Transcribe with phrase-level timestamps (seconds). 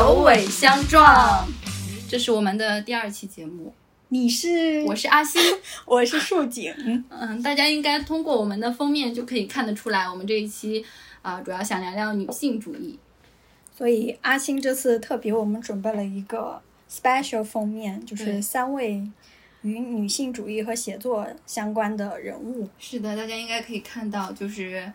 [0.00, 1.46] 首尾相撞。
[2.08, 3.70] 这是我们的第二期节目，
[4.08, 5.38] 你是我是阿星，
[5.84, 6.72] 我是树景。
[7.10, 10.82] 嗯，大家应该通过我们的封面就可以看得出来，我们这一期
[11.20, 12.98] 啊、主要想聊聊女性主义。
[13.76, 19.06] 所以阿星这次特别我们准备了一个 special 封面，就是三位
[19.60, 22.66] 与女性主义和写作相关的人物。
[22.78, 24.90] 是的，大家应该可以看到，就是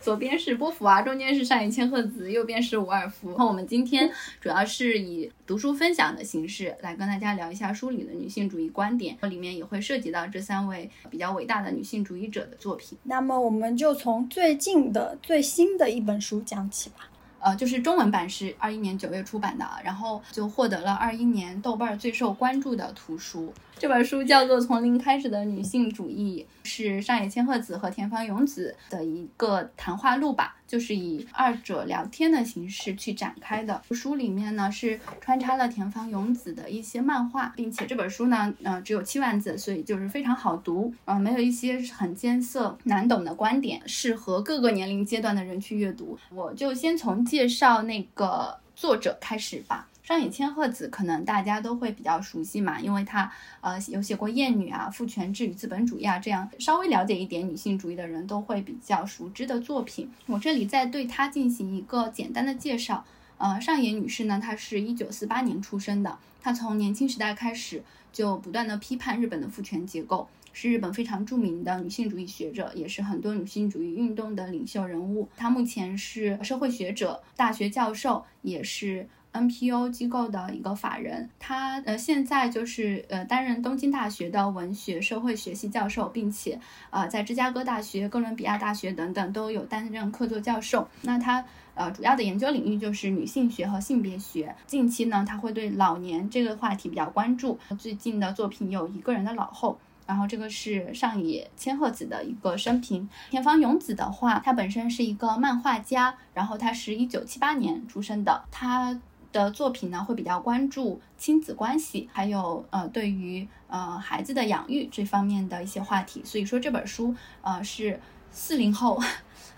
[0.00, 3.34] 左边是波伏娃，中间是上野千鹤子，右边是伍尔夫。
[3.36, 12.96] 那我们今天主要是以读书分享的形式来跟大家聊一下书里的女性主义观点，里面也会涉及到这三位比较伟大的女性主义者的作品。
[13.02, 17.07] 那么我们就从最近的最新的一本书讲起吧。
[17.40, 23.52] 呃，就是中文版是二一年九月出版的，然后就获得了二一年豆瓣最受关注的图书。
[23.78, 33.82] 这本书叫做《从零开始的女性主义》，是上野千鹤子和田方勇子的一个谈话录吧，就是以二者聊天的形式去展开的。
[33.90, 46.18] 书里面呢是穿插了田方勇子的一些漫画，并且这本书呢，呃，只有七万字，所以就是非常好读，呃，没有一些很艰涩难懂的观点，适合各个年龄阶段的人去阅读。
[46.30, 49.87] 我就先从介绍那个作者开始吧。
[50.08, 60.10] 上野千鹤子可能大家都会比较熟悉嘛，因为她呃有写过《厌女》啊、《父权制与资本主义》啊这样稍微了解一点女性主义的人都会比较熟知的作品。
[60.24, 63.04] 我这里再对她进行一个简单的介绍。
[63.36, 75.28] 呃，上野女士呢，她是一九四八年出生的，她从年轻时代开始就不断的批判日本的父权结构，是日本非常著名的女性主义学者，也是很多女性主义运动的领袖人物。
[75.36, 79.06] 她目前是社会学者、大学教授，也是
[79.40, 81.28] NPO 机构的一个法人。
[81.38, 86.58] 他呃现在就是呃担任东京大学的文学社会学系教授，并且
[86.90, 90.88] 呃在芝加哥大学、哥伦比亚大学等等都有担任客座教授。
[91.02, 94.52] 那他呃，主要的研究领域就是女性学和性别学。
[94.66, 97.56] 近期呢，他会对老年这个话题比较关注。
[97.78, 103.08] 最近的作品有《一个人的老后》，然后这个是上野千鹤子的一个生平。
[103.30, 108.42] 田方勇子的话，他本身是一个漫画家，然后他是一九七八年出生的。
[108.50, 109.00] 他
[109.32, 116.22] 的作品呢会比较关注亲子关系，还有呃对于呃孩子的养育这方面的一些话题。
[116.24, 118.00] 所以说这本书呃是
[118.30, 119.00] 四零后。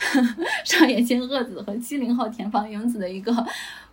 [0.64, 3.47] 上野千鹤子和七零后田方勇子的一个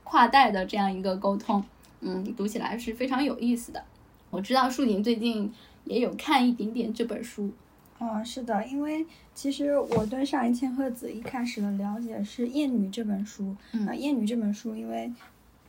[0.06, 1.62] 跨代的这样一个沟通，
[2.00, 3.84] 嗯，读起来是非常有意思的。
[4.30, 5.52] 我知道树景最近
[5.84, 7.52] 也有看一点点这本书，
[8.00, 9.06] 嗯，是的，因为
[9.36, 13.54] 其实我对上野千鹤子一开始的了解是《厌女》这本书。
[13.74, 15.12] 嗯呃厌女》这本书因为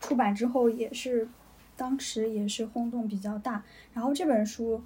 [0.01, 1.29] 出版之后也是
[1.77, 3.63] 当时也是轰动比较大。
[3.93, 4.83] 然后这本书，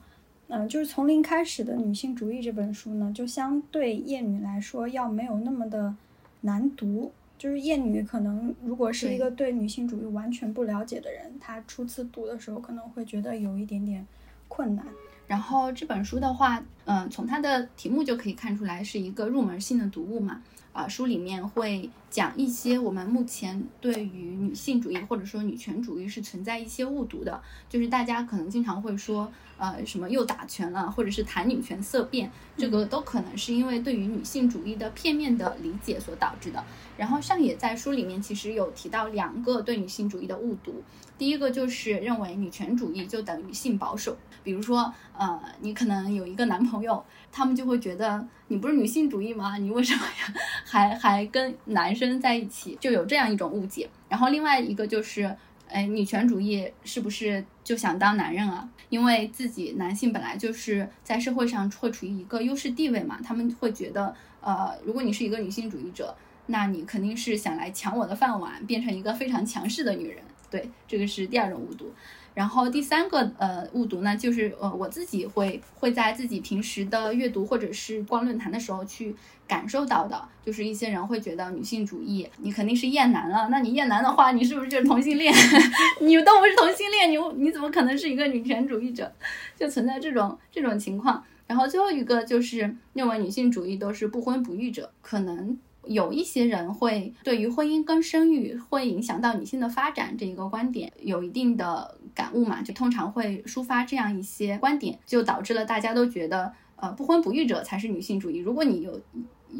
[0.48, 5.94] 嗯、就是从零开始的女性主义这本书呢，就相对《厌女》来说要没有那么的
[6.42, 7.12] 难读。
[7.38, 14.06] 就是《厌女》可能如果是一个对女性主义完全不了解的人，她初次读的时候可能会觉得有一点点
[14.46, 14.86] 困难。
[15.26, 20.40] 然后这本书的话，嗯、从它的题目就可以看出来是一个入门性的读物嘛。
[20.72, 36.64] 啊、书里面会讲一些我们目前对于女性主义或者说女权主义是存在一些误读的，就是大家可能经常会说，呃，什么又打拳了，或者是谈女权色变，这个都可能是因为对于女性主义的片面的理解所导致的。
[36.96, 40.82] 然后上野在书里面其实有提到两个对女性主义的误读，
[41.18, 49.56] 第一个就是认为女权主义就等于性保守，比如说，呃，你可能有一个男朋友，他们就会觉得你不是女性主义吗？
[49.56, 52.76] 你为什么呀 还 还跟男生在一起？
[52.78, 53.88] 就有这样一种误解。
[54.10, 55.34] 然后另外一个就是，
[55.70, 58.68] 哎，女权主义是不是就想当男人啊？
[58.90, 66.14] 因为自己男性本来就是在社会上会处于一个优势地位嘛，他们会觉得，呃，如果你是一个女性主义者，
[66.48, 70.18] 那你肯定是想来抢我的饭碗，变成一个非常强势的女人。
[70.50, 71.90] 对，这个是第二种误读。
[72.34, 79.14] 然后第三个呃误读呢，就是呃我自己会会在自己平时的阅读或者是逛论坛的时候去
[79.46, 85.32] 感受到的，就是一些人会觉得女性主义你肯定是厌男了，那你厌男的话，你是不是就是同性恋？
[86.00, 89.12] 你都不是同性恋，你你怎么可能是一个女权主义者？
[89.56, 91.22] 就存在这种这种情况。
[91.46, 108.38] 然后最后一个就是认为女性主义都是不婚不育者，可能有一些人会对于婚姻跟生育会影响到女性的发展这一个观点有一定的感悟嘛，就通常会抒发这样一些观点，就导致了大家都觉得，呃，不婚不育者才是女性主义。
[108.38, 109.00] 如果你有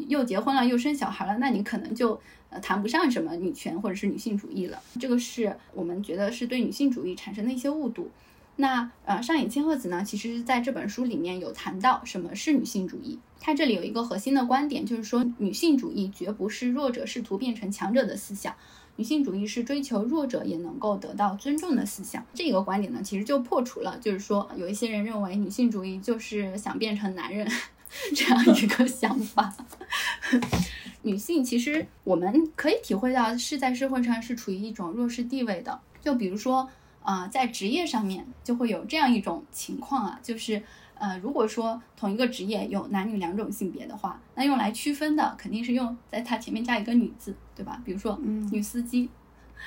[0.07, 2.19] 又结婚了又生小孩了，那你可能就
[2.49, 4.81] 呃谈不上什么女权或者是女性主义了。
[4.99, 8.09] 这个是我们觉得是对女性主义产生的一些误读。
[8.55, 13.19] 那呃，上野千鹤子呢，其实在这本书里面有谈到什么是女性主义。
[13.39, 18.55] 她这里有一个核心的观点，就是说女性主义绝不是弱者试图变成强者的思想，
[18.95, 22.23] 女性主义是追求弱者也能够得到尊重的思想。
[22.33, 27.47] 这个观点呢，其实就破除了，就是说有一些人认为女性主义就是想变成男人
[28.15, 29.53] 这样一个想法。
[31.01, 36.69] 女性其实我们可以体会到是在社会上是处于一种弱势地位的，就比如说
[37.01, 40.63] 啊，在职业上面就会有这样一种情况啊，就是
[41.03, 47.81] 呃，如果说同一个职业有男女两种性别的话，那用来区分的肯定是用在它前面加一个女字，对吧？
[47.83, 48.17] 比如说
[48.53, 49.09] 女司机、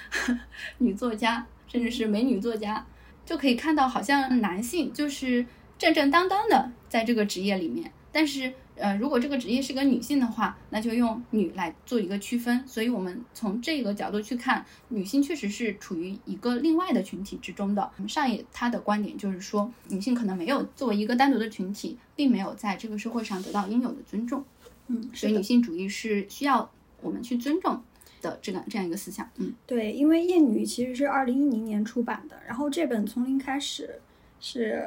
[0.78, 2.86] 女作家，甚至是美女作家，
[3.26, 5.44] 就可以看到好像男性就是
[5.76, 8.50] 正正当当的在这个职业里面，但是。
[8.78, 12.62] 呃，如果这个职业是个女性的话，那就用女来做一个区分。
[12.68, 17.90] 所以，我们从这个角度去看，女性确实是处于一个另外的群体之中的。
[18.06, 24.44] 上野他的观点就是说，女性可能没有作为一个单独的群体，并没有在这个社会上得到应有的尊重。
[24.88, 26.70] 嗯，所以女性主义是需要
[27.00, 27.82] 我们去尊重
[28.20, 29.26] 的这个这样一个思想。
[29.36, 34.02] 嗯，对，因为《厌女》其实是二零一零年出版的，然后这本从零开始
[34.38, 34.84] 是。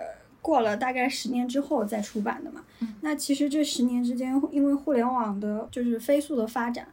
[0.49, 2.65] 过了大概十年之后再出版的嘛，
[3.01, 6.87] 那其实这十年之间，因为互联网的就是飞速的发展，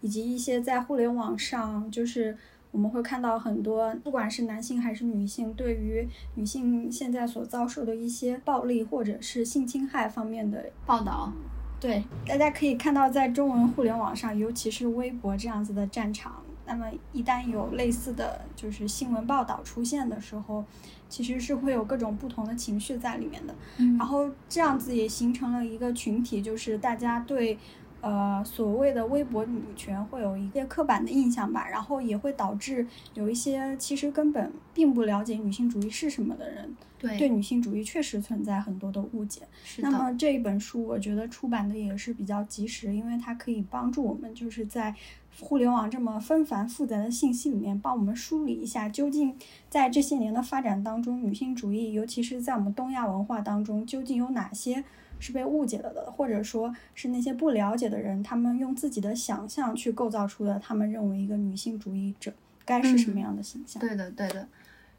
[0.00, 2.38] 以及一些在互联网上，就是
[2.70, 11.32] 我们会看到很多，不管是男性还是女性，对于女性现在所遭受的一些暴力或者是性侵害方面的报道。
[11.80, 16.40] 对，大家可以看到，在中文互联网上，尤其是微博这样子的战场，
[16.70, 20.64] 那么一旦有类似的就是新闻报道出现的时候。
[21.10, 23.52] 其实是会有各种不同的情绪在里面的，
[23.98, 27.58] 然后这样子也形成了一个群体，就是大家对，
[28.00, 39.42] 呃，所谓的微博女权会有一些刻板的印象吧，然后也会导致有一些其实根本并不了解女性主义是什么的人，对对女性主义确实存在很多的误解。
[39.78, 44.94] 那么这一本书，我觉得出版的也是比较及时，因为它可以帮助我们，就是在。
[45.40, 49.36] 互联网这么纷繁复杂的信息里面，帮我们梳理一下，究竟
[49.68, 54.84] 在这些年的发展当中，女性主义，尤其是在我们东亚文化当中，究竟有哪些
[55.18, 62.32] 是被误解了的，或者说是那些不了解的人，他们用自己的想象去构造出的，他们认为一个女性主义者
[62.64, 63.80] 该是什么样的形象？
[63.80, 64.46] 对的，对的。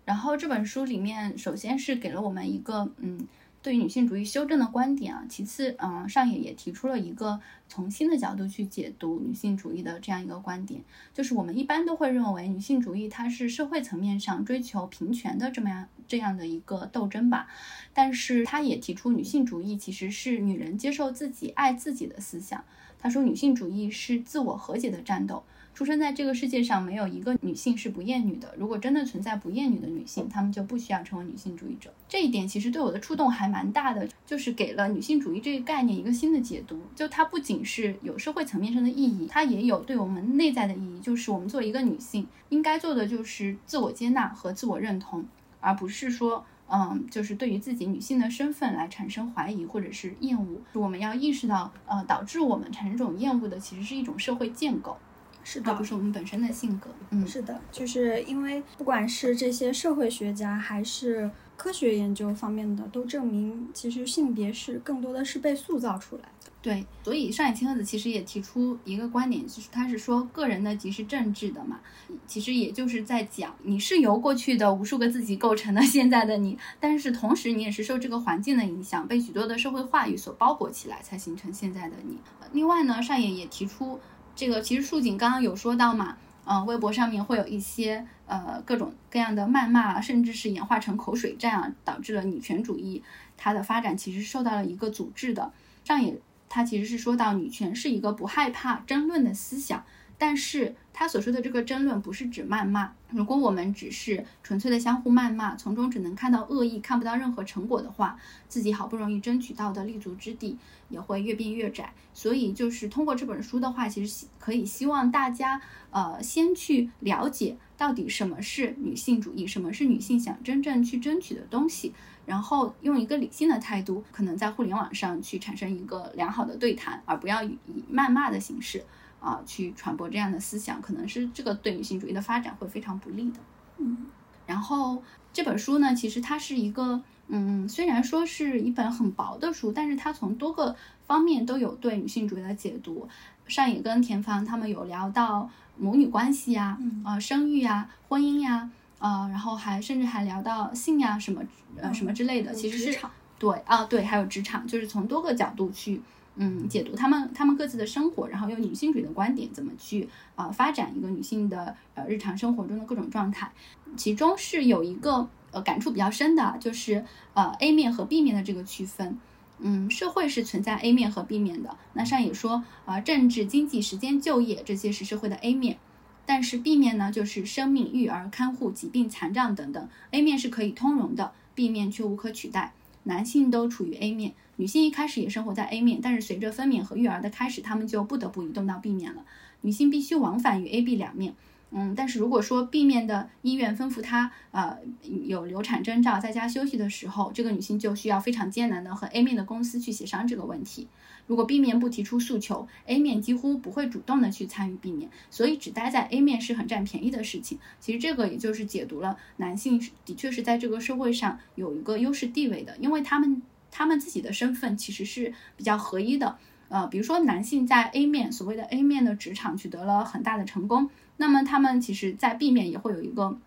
[0.04, 3.28] 然后这本书里面，首先是给了我们一个，嗯。
[3.62, 10.82] 对于女性主义修正的观点啊，其次，嗯，上野也提出了一个从新的角度去解读女性主义的这样一个观点，
[11.14, 17.48] 就是我们一般都会认为女性主义它是社会层面上追求平权的这么样这样的一个斗争吧，
[17.94, 22.64] 但是他也提出女性主义其实是女人接受自己、爱自己的思想。
[22.98, 25.44] 他说女性主义是自我和解的战斗。
[25.74, 28.54] 出生在这个世界上，没有一个女性是不厌女的。
[28.58, 31.92] 如果真的存在不厌女的女性，她们就不需要成为女性主义者。
[32.08, 36.80] 这一点其实对我的触动还蛮大的，就是给了女性主义这个概念一个新的解读。
[36.94, 41.00] 就它不仅是有社会层面上的意义，它也有对我们内在的意义。
[41.00, 45.26] 就是我们作为一个女性，应该做的就是自我接纳和自我认同，
[45.62, 50.62] 而不是说，嗯，就是对于自己女性的身份来产生怀疑或者是厌恶。
[50.74, 54.98] 我们要意识到，呃，导致我们产生这种厌恶的，其实是一种社会建构。
[55.44, 56.90] 是的，不是我们本身的性格。
[57.10, 66.52] 嗯，是的，就是因为不管是这些社会学家还是科学研究方面的，都证明其实性别是更多的是被塑造出来的。
[66.62, 71.80] 对，所以上野千鹤子其实也提出一个观点，就是他是说个人的即是政治的嘛，
[72.28, 82.18] 其实也就是在讲你是由过去的无数个自己构成的现在的你，但是同时你也是受这个环境的影响，被许多的社会话语所包裹起来，才形成现在的你。
[82.54, 84.00] 另外呢，上野也提出。
[84.36, 93.04] 这个其实树井刚刚有说到嘛，嗯，微博上面会有一些呃各种各样的谩骂，甚至是演化成口水战啊，导致了女权主义
[93.38, 95.52] 它的发展其实受到了一个阻滞的。
[95.84, 96.20] 上野
[96.50, 99.84] 他其实是说到女权是一个不害怕争论的思想。
[100.22, 102.92] 但是他所说的这个争论不是指谩骂。
[103.10, 110.60] 如果我们只是纯粹的相互谩骂，从中只能看到恶意，看不到任何成果的话，自己好不容易争取到的立足之地
[110.90, 111.92] 也会越变越窄。
[112.14, 115.60] 所以，就是通过这本书的话，其实可以希望大家，
[115.90, 121.96] 呃，先去了解到底什么是女性主义，什么是女性想真正去争取的东西，
[122.28, 127.58] 然后用一个理性的态度，可能在互联网上去产生一个良好的对谈，而不要以
[127.92, 128.84] 谩骂的形式。
[129.22, 133.40] 啊，去传播这样的思想，可能是这个对女性主义的发展会非常不利的。
[133.78, 134.08] 嗯，
[134.48, 135.02] 然后
[135.32, 140.76] 这本书呢，其实它是一个，嗯，虽然说是一本很薄的书，但是它从多个
[141.06, 143.08] 方面都有对女性主义的解读。
[143.48, 151.44] 上野跟田芳他们有聊到母女关系呀，啊，生育呀，婚姻呀，啊，然后还甚至还聊到性呀，什么
[151.78, 153.00] 呃什么之类的，其实是
[153.38, 156.02] 对啊，对，还有职场，就是从多个角度去。
[156.36, 163.52] 嗯，解读他们他们各自的生活，然后用女性主义的观点怎么去啊发展一个女性的呃日常生活中的各种状态。
[163.98, 169.20] 其中是有一个呃感触比较深的，就是呃 A 面和 B 面的这个区分。
[169.60, 171.78] 嗯，社会是存在 A 面和 B 面的。
[171.94, 175.78] 那上也说啊，政治、经济、时间、就业这些是社会的 A 面，
[176.26, 179.90] 但是 B 面呢，就是生命、育儿、看护、疾病、残障等等。
[180.12, 182.74] A 面是可以通融的，B 面却无可取代。
[183.04, 189.26] 男性都处于 A 面，女性一开始也生活在 A 面，但是随着分娩和育儿的开始，她们就不得不移动到 B 面了。
[189.62, 191.34] 女性必须往返于 A、B 两面。
[191.72, 194.78] 嗯，但是如果说 B 面的医院吩咐她，呃，
[195.26, 200.88] 有流产征兆，在家休息的时候，这个女性就需要非常艰难的和 A 面的公司去协商这个问题。
[201.26, 207.58] 如果 B 面不提出诉求，A 面几乎不会主动的去参与 B 面，所以只待在 A 面是很占便宜的事情。
[207.80, 213.42] 其实这个也就是解读了男性的确是在这个社会上有一个优势地位的，因为他们
[213.72, 216.38] 他们自己的身份其实是比较合一的。
[216.70, 220.90] 呃，比如说男性在 A 面所谓的 A 面的职场取得了很大的成功。
[221.18, 223.38] 那么他们其实，在 B 面也会有一个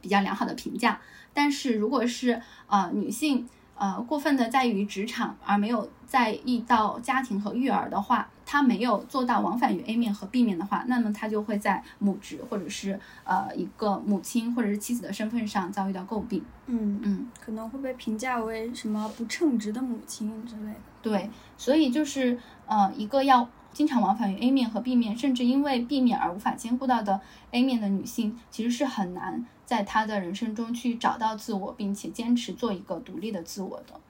[0.00, 1.00] 比较良好的评价。
[1.32, 16.42] 但是如果是呃女性呃过分的在于职场，而没有在意到家庭和育儿的话，她没有做到往返于 A 面和 B 面的话，那么他就会在母职或者是呃一个母亲或者是妻子的身份上遭遇到诟病。
[16.66, 20.80] 嗯嗯，可能会被评价为什么不称职的母亲之类的。
[21.00, 23.48] 对，所以就是呃一个要。
[23.72, 27.20] 经常往返于 A 面和 B 面，甚至因为 B 面而无法兼顾到的
[27.52, 34.00] A 面的女性，其实是很难在她的人生中去找到自我，并且坚持做一个独立的自我的。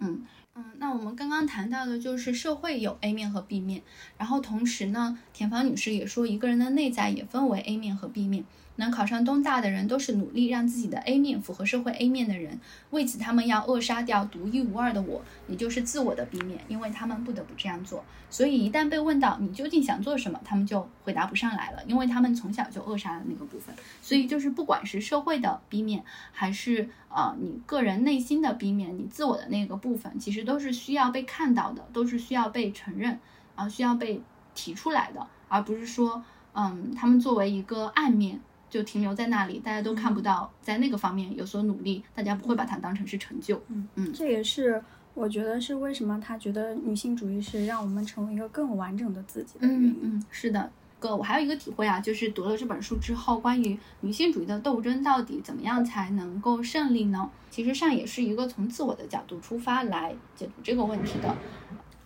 [0.00, 0.20] 嗯
[0.56, 3.82] 嗯，那我们刚刚谈到的就是社会有 A 面和 B 面，
[4.16, 8.42] 然后同时呢，田芳女士也说，一个人的内在也分为 A 面和 B 面。
[8.76, 12.58] 能考上东大的人都是努力让自己的 A 面符合社会 A 面的人，
[12.90, 18.04] 为此他们要扼杀掉独一无二的我，也就是自我的 B 面，因为他们不得不这样做。
[18.28, 23.74] 所以一旦被问到你究竟想做什么，他们就回答不上来了，因为他们从小就扼杀了那个部分。
[24.02, 33.18] 所以就是不管是社会的 B 面，还是呃你个人内心的 B 面，你自我的那个部分，其实都是需要被看到的，都是需要被承认
[33.54, 34.20] 啊，需要被
[34.54, 38.40] 提出来的，而不是说嗯他们作为一个暗面。
[38.68, 43.62] 就停留在那里，大家都看不到在那个方面有所努力，大家不会把它当成是成就。
[43.68, 44.82] 嗯嗯，这也是
[45.14, 49.98] 我觉得是为什么他觉得女性主义是让我们成为一个更完整的自己的原因。
[50.02, 57.30] 嗯，是的，哥，我还有一个体会啊，就是读了这本书之后，关于女性主义的斗争到底怎么样才能够胜利呢？
[57.50, 61.34] 其实上也是一个从自我的角度出发来解读这个问题的。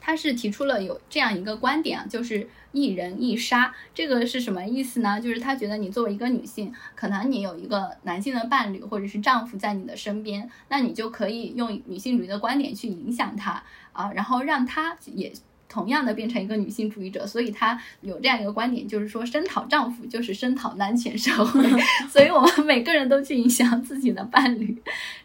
[0.01, 5.21] 他是提出了有这样一个观点啊，就是一人一杀，这个是什么意思呢？
[5.21, 15.33] 就是他觉得你作为一个女性，可能你有一个男性的伴侣或者是丈夫在你的身边，那你就可以用女性主义的观点去影响他啊，然后让他也。
[15.71, 21.63] 同样的变成一个女性主义者，所以她有这样一个观点，就是说声讨丈夫就是声讨男权社会，
[22.11, 24.77] 所以我们每个人都去影响自己的伴侣，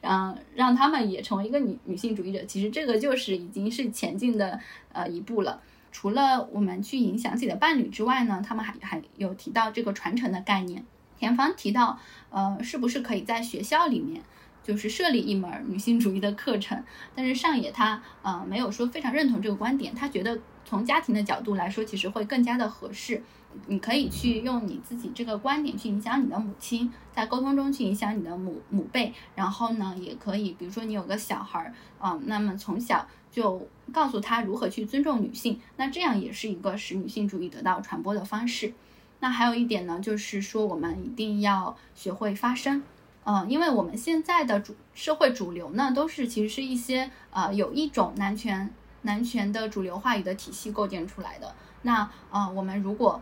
[0.01, 2.41] 嗯，让他们也成为一个女女性主义者。
[2.45, 4.59] 其实这个就是已经是前进的
[4.93, 5.59] 呃一步了。
[5.91, 10.85] 除了我们去影响自己的伴侣之外呢，他们还还有提到这个传承的概念。
[11.17, 11.97] 田芳提到，
[12.29, 14.21] 呃，是不是可以在学校里面？
[14.65, 23.21] 就是设立一门女性主义的课程，但是上野他呃没有说非常认同这个观点，他觉得从家庭的角度来说，其实会更加的合适。
[23.67, 38.73] 你可以去用你自己这个观点去影响你的母亲，在沟通中去影响你的母母辈，然后呢，也可以比如说你有个小孩儿啊，那么从小就告诉他如何去尊重女性，那这样也是一个使女性主义得到传播的方式。
[39.21, 42.83] 那还有一点呢，就是说我们一定要学会发声。
[43.27, 51.55] 嗯，因为我们现在的主社会主流呢，都是其实是一些呃有一种男权男权的主流话语的体系构建出来的。
[51.81, 53.19] 那呃，我们如果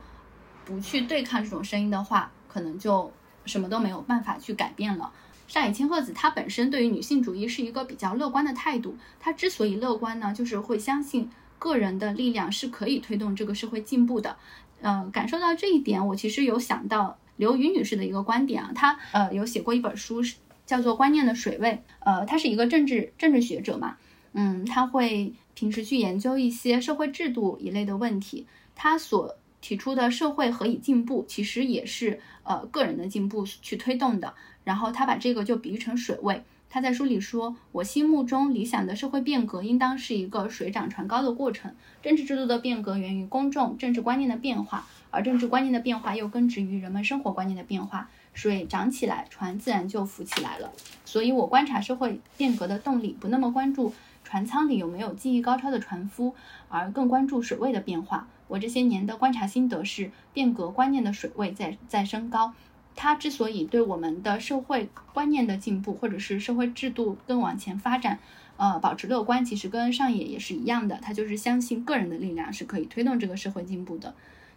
[0.66, 3.10] 不去对抗这种声音的话，可能就
[3.46, 5.10] 什么都没有办法去改变了。
[5.48, 8.98] 上野千鹤子她本身对于女性主义是一个比较乐观的态度。
[9.22, 14.36] 她之所以乐观呢，就是会相信个人的力量是可以推动这个社会进步的。
[14.82, 17.18] 嗯，感受到这一点，我其实有想到。
[17.38, 20.36] 刘瑜女士的一个观点啊，她呃有写过一本书，是
[20.66, 21.70] 叫做《观念的水位》。
[22.00, 23.98] 呃，她是一个政治政治学者嘛，
[24.34, 28.46] 嗯，她会平时去研究一些社会制度一类的问题。
[28.76, 34.34] 她所提出的社会何以进步，其实也是呃个人的进步去推动的。
[34.64, 36.44] 然后她把这个就比喻成水位。
[36.70, 41.72] 她在书里说，我心目中理想的社会变革应当是一个水涨船高的过程。
[42.02, 44.88] 政治制度的变革源于公众政治观念的变化。
[45.14, 50.74] 而政治观念的变化又根植于人们生活观念的变化，水涨起来，船自然就浮起来了。
[51.06, 53.94] 所以，我观察社会变革的动力，不那么关注
[54.24, 56.34] 船舱里有没有技艺高超的船夫，
[56.68, 58.28] 而更关注水位的变化。
[58.48, 62.56] 我这些年的观察心得是，变革观念的水位在在升高。
[62.96, 68.20] 它之所以对我们的社会观念的进步，或者是社会制度更往前发展，
[68.58, 71.00] 呃，保持乐观，其实跟上野也是一样的。
[71.02, 74.14] 他就是相信个人的力量是可以推动这个社会进步的。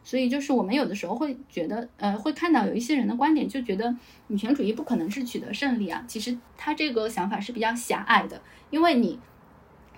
[0.07, 3.93] 所以就是我们有的时候会觉得，呃，会看到有一些人的观点，就觉得
[4.29, 6.05] 女权主义不可能是取得胜利啊。
[6.07, 9.19] 其实他这个想法是比较狭隘的，因为你。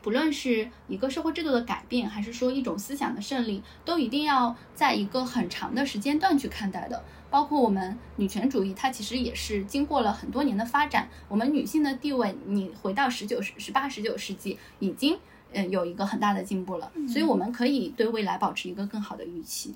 [0.01, 7.03] 不论是一个社会制度的改变，还是说一种思想的胜利，都一定要在一个很长的时间段去看待的。
[7.29, 11.11] 包括我们女权主义，它其实也是经过了很多年的发展。
[11.29, 15.19] 我们女性的地位，你回到十九、十十八、十九世纪，已经
[15.53, 16.91] 嗯有一个很大的进步了。
[17.09, 19.75] 所以我们可以对未来保持一个更好的预期。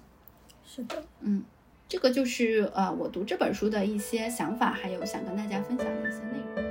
[0.75, 1.43] 是的，嗯，
[1.87, 6.63] 这个就是呃我读这本书的一些想法，还有想跟大家分享的一些内容。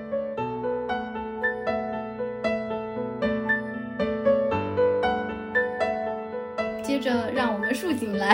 [6.82, 8.34] 接着让我们树井来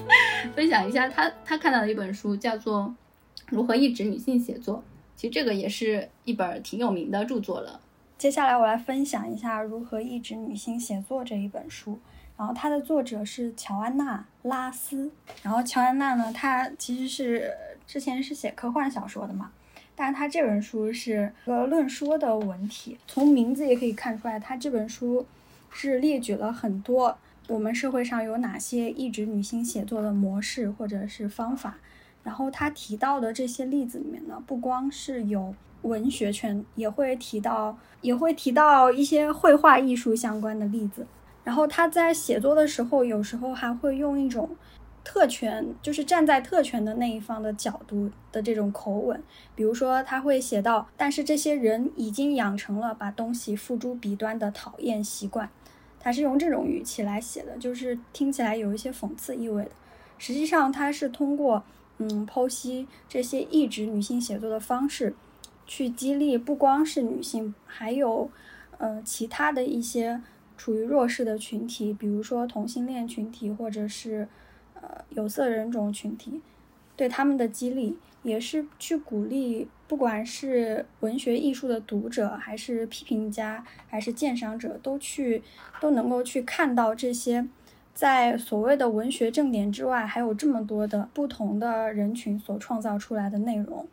[0.54, 2.94] 分享一下他他看到的一本书，叫做
[3.48, 4.76] 《如何抑制女性写作》。
[5.16, 7.80] 其实这个也是一本挺有名的著作了。
[8.18, 11.98] 接下来我来分享一下《如何抑制女性写作》这一本书。
[12.36, 15.10] 然后它的作者是乔安娜·拉斯。
[15.42, 17.52] 然后乔安娜呢，她其实是
[17.86, 19.50] 之前是写科幻小说的嘛，
[19.94, 22.98] 但是她这本书是个论说的文体。
[23.06, 25.26] 从名字也可以看出来，她这本书
[25.70, 27.16] 是列举了很多。
[27.48, 31.76] 我们社会上有哪些抑制女性写作的模式或者是方法？
[32.24, 41.06] 然后他提到的这些例子里面呢，不光是有文学圈，也会提到，也会提到一些绘画艺术相关的例子。
[41.46, 44.50] 然后他在写作的时候，有时候还会用一种
[45.04, 49.22] 特权，就是站在特权的那一方的角度的这种口吻。
[49.54, 55.48] 比如说，他会写到，但是这些人已经养成了把东西付诸笔端的讨厌习惯。
[56.00, 59.70] 他是用这种语气来写的，就是听起来有一些讽刺意味的。
[60.18, 61.62] 实际上，他是通过
[61.98, 65.14] 嗯剖析这些抑制女性写作的方式，
[65.64, 68.28] 去激励不光是女性，还有
[68.78, 70.20] 呃其他的一些
[70.56, 74.28] 处于弱势的群体，比如说同性恋群体或者是
[74.74, 76.40] 呃有色人种群体，
[76.96, 77.96] 对他们的激励。
[78.22, 85.44] 也是去鼓励，不管是文学艺术的读者，还是批评家，还是鉴赏者，都去
[85.80, 87.46] 都能够去看到这些，
[87.94, 93.86] 在所谓的文学正点之外，还有这么多的不同的人群所创造出来的内容。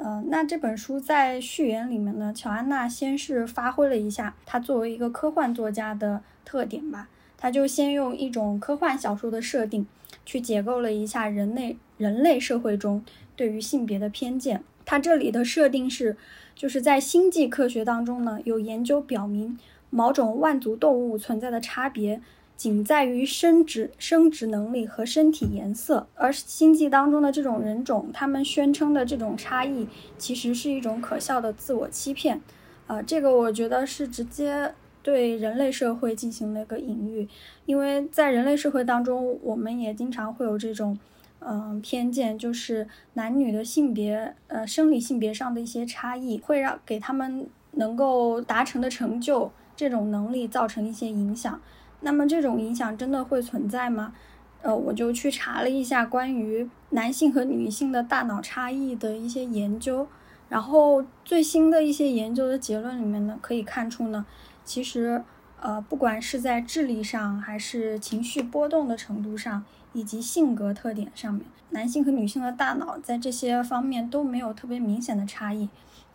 [0.00, 9.84] 呃，那这本书在序言里面呢，乔安娜先是发挥了一下她作为一个科幻作家的特点吧，她就先用一种科幻小说的设定，
[10.24, 13.04] 去解构了一下人类人类社会中。
[13.34, 16.16] 对于性别的偏见，它这里的设定是，
[16.54, 19.58] 就是在星际科学当中呢，有研究表明，
[19.90, 22.20] 某种万族动物存在的差别
[22.58, 29.86] 仅在于生殖生殖能力和身体颜色，而星际当中的这种人种，他们宣称的这种差异，
[30.18, 32.40] 其实是一种可笑的自我欺骗。
[32.88, 37.28] 啊，这个我觉得是直接对人类社会进行了一个隐喻，
[37.64, 40.98] 因为在人类社会当中，我们也经常会有这种。
[41.40, 51.60] 嗯，偏见就是男女的性别，呃，生理性别上的一些差异，会让给他们能够达成的成就这种能力造成一些影响。
[52.00, 54.12] 那么这种影响真的会存在吗？
[54.62, 60.06] 呃，我就去查了一下关于男性和女性的大脑差异的一些研究，
[60.48, 64.26] 然后最新的一些研究的结论里面呢，可以看出呢，
[64.64, 65.22] 其实，
[65.60, 69.64] 呃，不管是在智力上还是情绪波动的程度上。
[69.94, 75.66] 以及性格特点上面，男性和女性的大脑在这些方面都没有特别明显的差异。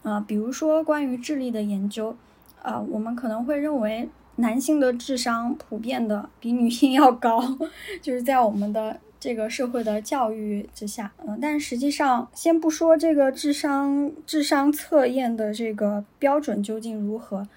[0.04, 2.16] 啊，比如说关于智力的研究，
[2.62, 7.42] 啊，我们可能会认为男性的智商普遍的比女性要高，
[8.02, 17.48] 就是在我们的这个社会的教育之下，嗯，但实际上，先不说这个智商智商测验的这个标准究竟如何，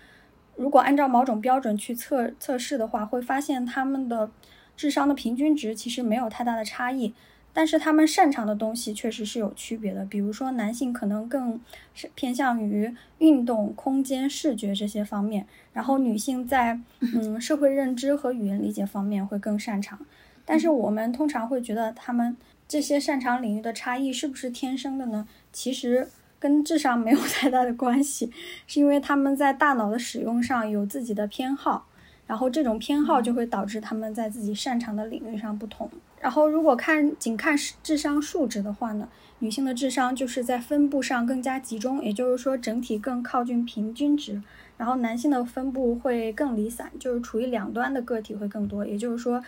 [0.57, 4.31] 如果按照某种标准去测测试的话，会发现他们的。
[4.79, 7.15] 智商的平均值其实没有太大的差异，
[7.57, 10.05] 但是他们擅长的东西确实是有区别的。
[10.05, 11.59] 比如说，男性可能更
[11.95, 19.99] 是偏向于运动、空间、视觉这些方面，然后女性在嗯社会认知和语言理解方面会更擅长。
[20.45, 22.37] 但是我们通常会觉得他们
[22.69, 25.27] 这些擅长领域的差异是不是天生的呢？
[25.51, 26.07] 其实
[26.39, 28.31] 跟智商没有太大的关系，
[28.67, 31.87] 是因为他们在大脑的使用上有自己的偏好。
[32.27, 35.89] 然后这种偏好就会导致他们在自己擅长的领域上不同。
[36.27, 39.09] 然后如果看仅看智商数值的话呢，
[39.39, 44.43] 女性的智商就是在分布上更加集中，也就是说整体更靠近平均值。
[44.77, 49.41] 然后男性的分布会更离散，就是处于两端的个体会更多，也就是说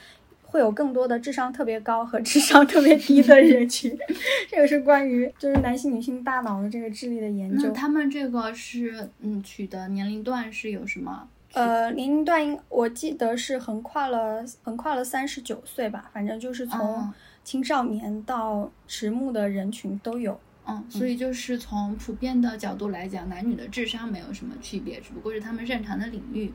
[0.44, 3.98] 会有更多的智商特别高和智商特别低的人群。
[4.48, 7.72] 这个是关于就是男性女性大脑的这个智力的研究。
[7.72, 11.26] 他们这个是嗯取的年龄段是有什么？
[11.58, 20.38] 呃，年龄段我记得是横跨了横跨了三十九岁吧，反正就是从青少年到迟暮的人群都有。
[20.66, 26.52] 嗯，所以就是从普遍的角度来讲，男女的智商没有什么区别，只不过是他们擅长的领域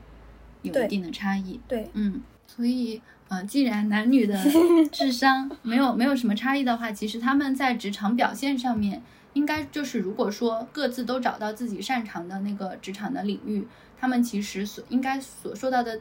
[0.62, 1.60] 有一定的差异。
[1.66, 4.40] 对，嗯，所以，嗯，既然男女的
[4.92, 13.66] 智商没有没有什么差异的话，其实他们在职场表现上面，应该就是如果说各自都找到自己擅长的那个职场的领域，
[13.98, 16.00] 他们其实所应该所受到的，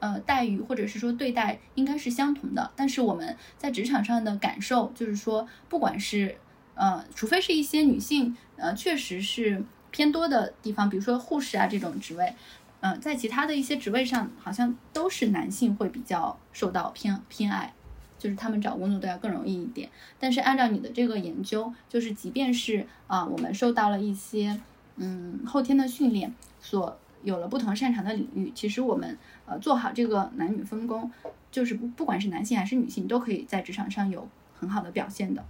[0.00, 2.70] 呃，待遇或者是说对待应该是相同的。
[2.76, 6.36] 但是我们在职场上的感受就是说，不管是
[6.74, 12.34] 呃，除非是一些女性，呃，确实是偏多的地方，比如说护士啊这种职位，
[12.80, 17.74] 嗯，在其他的一些职位上，好像都是男性会比较受到偏偏爱，
[18.16, 19.90] 就是他们找工作都要更容易一点。
[20.20, 24.60] 但是按照你的这个研究，就是即便是啊，我们受到了一些
[24.96, 31.10] 嗯后天的训练，所有了不同擅长的领域，其实我们呃做好这个男女分工，
[31.50, 35.44] 就是不管是男性还是女性，都可以在职场上有很好的表现的。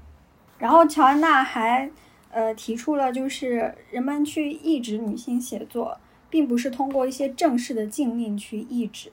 [0.59, 1.91] 然后乔安娜还，
[2.31, 9.13] 呃，提出了就是人们去抑制女性写作，并不是通过一些正式的禁令去抑制，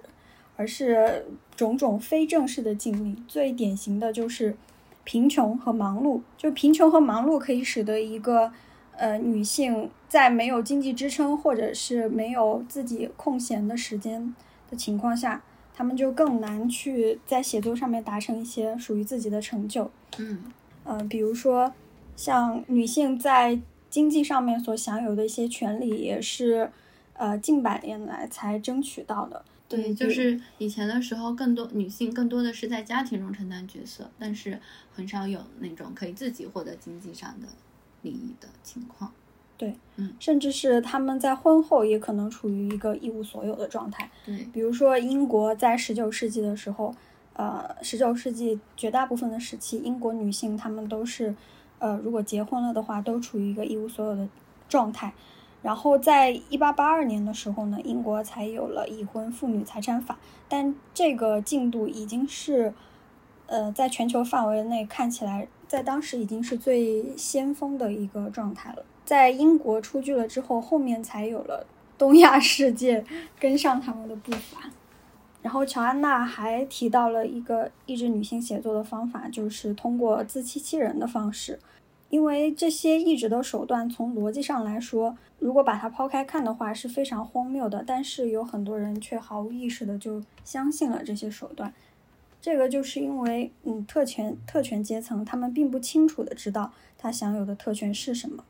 [0.56, 3.24] 而是种种非正式的禁令。
[3.28, 4.58] 最典型的就是
[5.04, 6.22] 贫穷和忙碌。
[6.36, 8.52] 就贫穷和忙碌可以使得一个
[8.98, 14.34] 呃女性在没有经济支撑或者是没有自己空闲的时间
[14.69, 19.91] 的情况下，他们就更难去在写作上面达成一些属于自己的成就。
[20.17, 20.41] 嗯。
[20.86, 21.69] 嗯，比如说，
[22.15, 26.71] 像女性在经济上面所享有的一些权利，也是
[27.15, 29.43] 呃近百年来才争取到的。
[29.67, 34.58] 对，就是以前的时候，更多女性更多的是在家庭中承担角色，但是
[34.93, 37.47] 很少有那种可以自己获得经济上的
[38.04, 39.12] 利益的情况。
[39.58, 44.10] 对，嗯，甚至是他们在婚后也可能处于一个一无所有的状态。
[44.26, 46.94] 对，比如说英国在十九世纪的时候。
[47.38, 51.36] 呃，十九世纪绝大部分的时期，英国女性她们都是，
[51.80, 54.26] 呃，如果结婚了的话，都处于一个一无所有的
[54.70, 55.13] 状态。
[55.62, 62.74] 然后在一八八二年的时候呢，英国才有了已婚妇女财产法，但这个进度已经是，
[63.48, 68.86] 呃，在全球范围内看起来，在当时已经是最先锋的一个状态了。
[69.06, 71.65] 在英国出具了之后，后面才有了
[71.98, 73.06] 东亚世界
[73.39, 74.72] 跟上他们的步伐。
[75.41, 81.60] 然后乔安娜还提到了一个抑制女性写作的方法，就是通过自欺欺人的方式。
[82.10, 87.84] 因为这些抑制的手段，从逻辑上来说，如果把它抛开看的话，是非常荒谬的。
[87.86, 91.74] 但是有很多人却毫无意识的就相信了这些手段。
[92.41, 98.44] 这个就是因为，嗯，特权特权阶层他们并不清楚的知道他享有的特权是什么，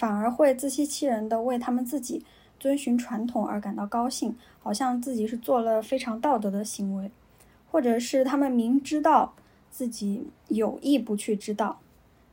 [0.00, 2.24] 反而会自欺欺人的为他们自己。
[2.58, 7.10] 遵循传统而感到高兴，好像自己是做了非常道德的行为，
[7.70, 9.32] 或者是他们明知道
[9.70, 11.80] 自己有意不去知道，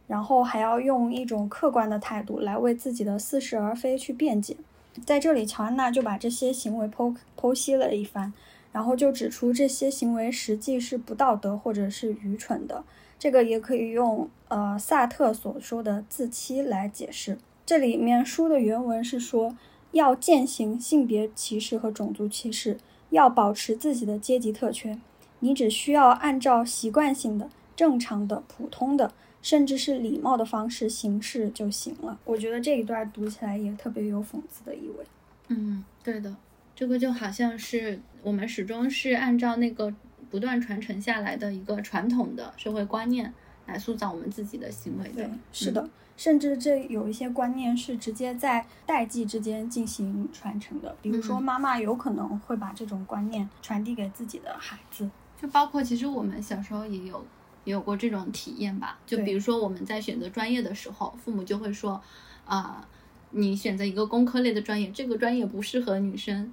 [0.06, 4.58] 然后还要用一种客观的态度来为自己的似是而非去辩解。
[5.06, 8.34] 在这里，乔安娜就把这些行为剖剖析了一番，
[8.74, 12.84] 然后就指出这些行为实际是不道德或者是愚蠢的。
[13.18, 17.38] 这个也可以用呃萨特所说的自欺来解释。
[17.68, 19.56] 这里面书的原文是说。
[19.94, 22.78] 要践行性别歧视和种族歧视，
[23.10, 25.02] 要保持自己的阶级特权。
[25.40, 32.20] 你只需要按照习惯性的、正常的、普通的，甚至是礼貌的方式行事就行了。
[32.26, 35.06] 我觉得这一段读起来也特别有讽刺的意味。
[35.48, 36.36] 嗯，对的，
[36.76, 39.92] 这个就好像是我们始终是按照那个
[40.30, 43.34] 不断传承下来的一个传统的社会观念
[43.66, 45.28] 来塑造我们自己的行为的。
[45.54, 45.90] 是的。
[46.18, 57.24] 甚至这有一些观念是直接在代际之间进行传承的，比如说妈妈有可能会把这种观念传递给自己的孩子，就包括其实我们小时候也有
[57.64, 58.98] 也有过这种体验吧。
[59.06, 62.02] 就比如说我们在选择专业的时候，父母就会说，
[62.46, 62.84] 啊，
[63.30, 66.52] 你选择一个工科类的专业，这个专业不适合女生，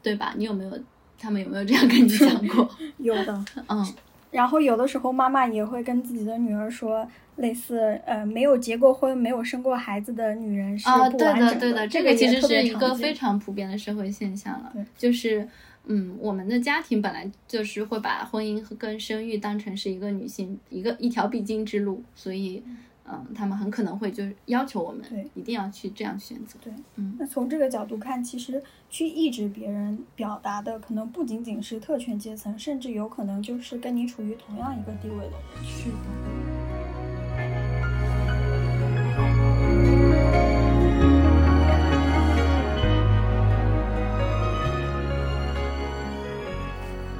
[0.00, 0.32] 对吧？
[0.36, 0.78] 你有没有
[1.18, 2.70] 他们有没有这样跟你讲过？
[2.98, 3.94] 有的，嗯。
[4.32, 7.08] 然后有的时候妈妈也会跟自己的女儿说。
[7.36, 11.34] 类似呃，没有结过婚、没有生过孩子的女人是不完整的。
[11.34, 14.70] 对的，对的，这个其实是一个非常普遍的社会现象了。
[14.98, 15.48] 就是
[15.86, 22.62] 嗯，我们的家庭本来就是会把婚姻和跟生育当成是一个女性一个一条必经之路，所以，
[23.04, 26.58] 嗯，他们很可能会就要求我们对一定要去这样选择。
[26.62, 35.64] 对，嗯那从这个角度看，其实去抑制别人表达的，可能不仅仅是特权阶层，甚至有可能就是跟你处于同样一个地位的人。
[35.64, 35.96] 是的。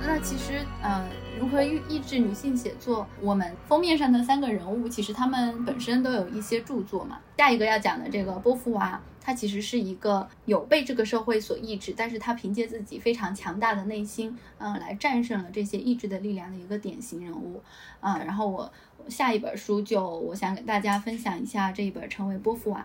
[0.05, 1.09] 那其实，呃，
[1.42, 3.05] 如何抑抑制女性写作？
[3.20, 7.18] 我们封面上的三个人物，其实他们本身都有一些著作嘛。
[7.37, 17.61] 下一个要讲的这个波伏娃，她其实是一个有被这个社会所抑制，但是她凭借自己非常强大的内心，嗯、来战胜了这些抑制的力量的一个典型人物。
[17.98, 18.72] 啊、然后我
[19.09, 22.78] 下一本书就我想给大家分享一下这一本《成为波伏娃》。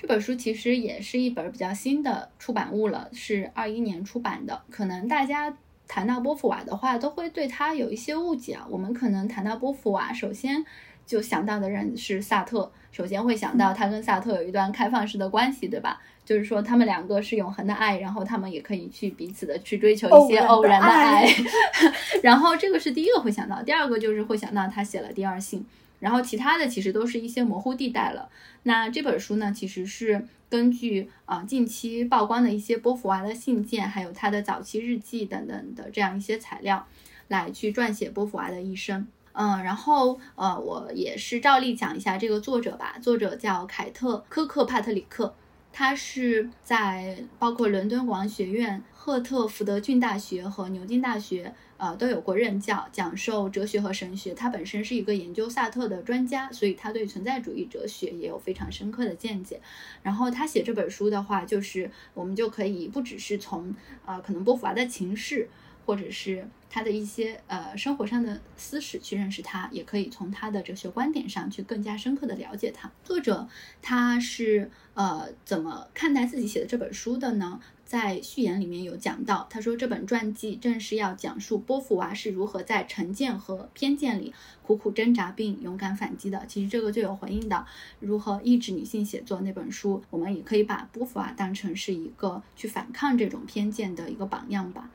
[0.00, 4.62] 这本书其实也是一本比较新的出版物了，是二一年出版的。
[4.70, 5.52] 可能大家
[5.88, 8.66] 谈到波伏娃的话，都会对他有一些误解啊。
[8.70, 10.64] 我们可能谈到波伏娃，首先
[11.06, 16.00] 就想到的人是萨特，首先会想到他跟萨特有一段开放式的关系，对吧？
[16.24, 21.26] 就是说他们两个是永恒的爱，然后他们也可以去彼此的去追求一些偶偶然的爱。
[22.22, 25.64] 然后这个是第一个会想到，第二个就是会想到他写了第二性。
[26.00, 28.28] 然后其他的其实都是一些模糊地带了。
[28.62, 36.86] 那这本书呢，其实是根据啊、近期曝光的一些波伏娃的信件，还有他的早期日记等等的这样一些材料，
[37.28, 39.06] 来去撰写波伏娃的一生。
[39.32, 42.96] 嗯，然后呃，我也是照例讲一下这个作者吧。
[43.00, 45.32] 作者叫凯特·科克帕特里克，
[45.72, 54.34] 他是在包括伦敦国王学院、赫特福德郡大学和牛津大学呃都有过任教，讲授哲学和神学。
[54.34, 59.58] 他本身是一个研究萨特的专家，所以他对存在主义哲学也有非常深刻的见解。
[60.02, 65.48] 然后他写这本书的话，就是我们就可以不只是从呃可能波伏娃的情事，
[65.86, 72.90] 或者是他的一些呃生活上的私史去认识他，也可以从他的哲学观点上去更加深刻的了解他。
[73.02, 73.48] 作者
[73.80, 77.60] 他是呃怎么看待自己写的这本书的呢？
[77.88, 86.44] 在序言里面有讲到，他说这本传记正是要讲述波伏娃是如何在成见和偏见里苦苦挣扎并勇敢反击的。
[86.46, 87.64] 其实这个就有回应的
[87.98, 94.90] 如何抑制女性写作那本书，我们也可以把波伏娃当成是一个去反抗这种偏见的一个榜样吧。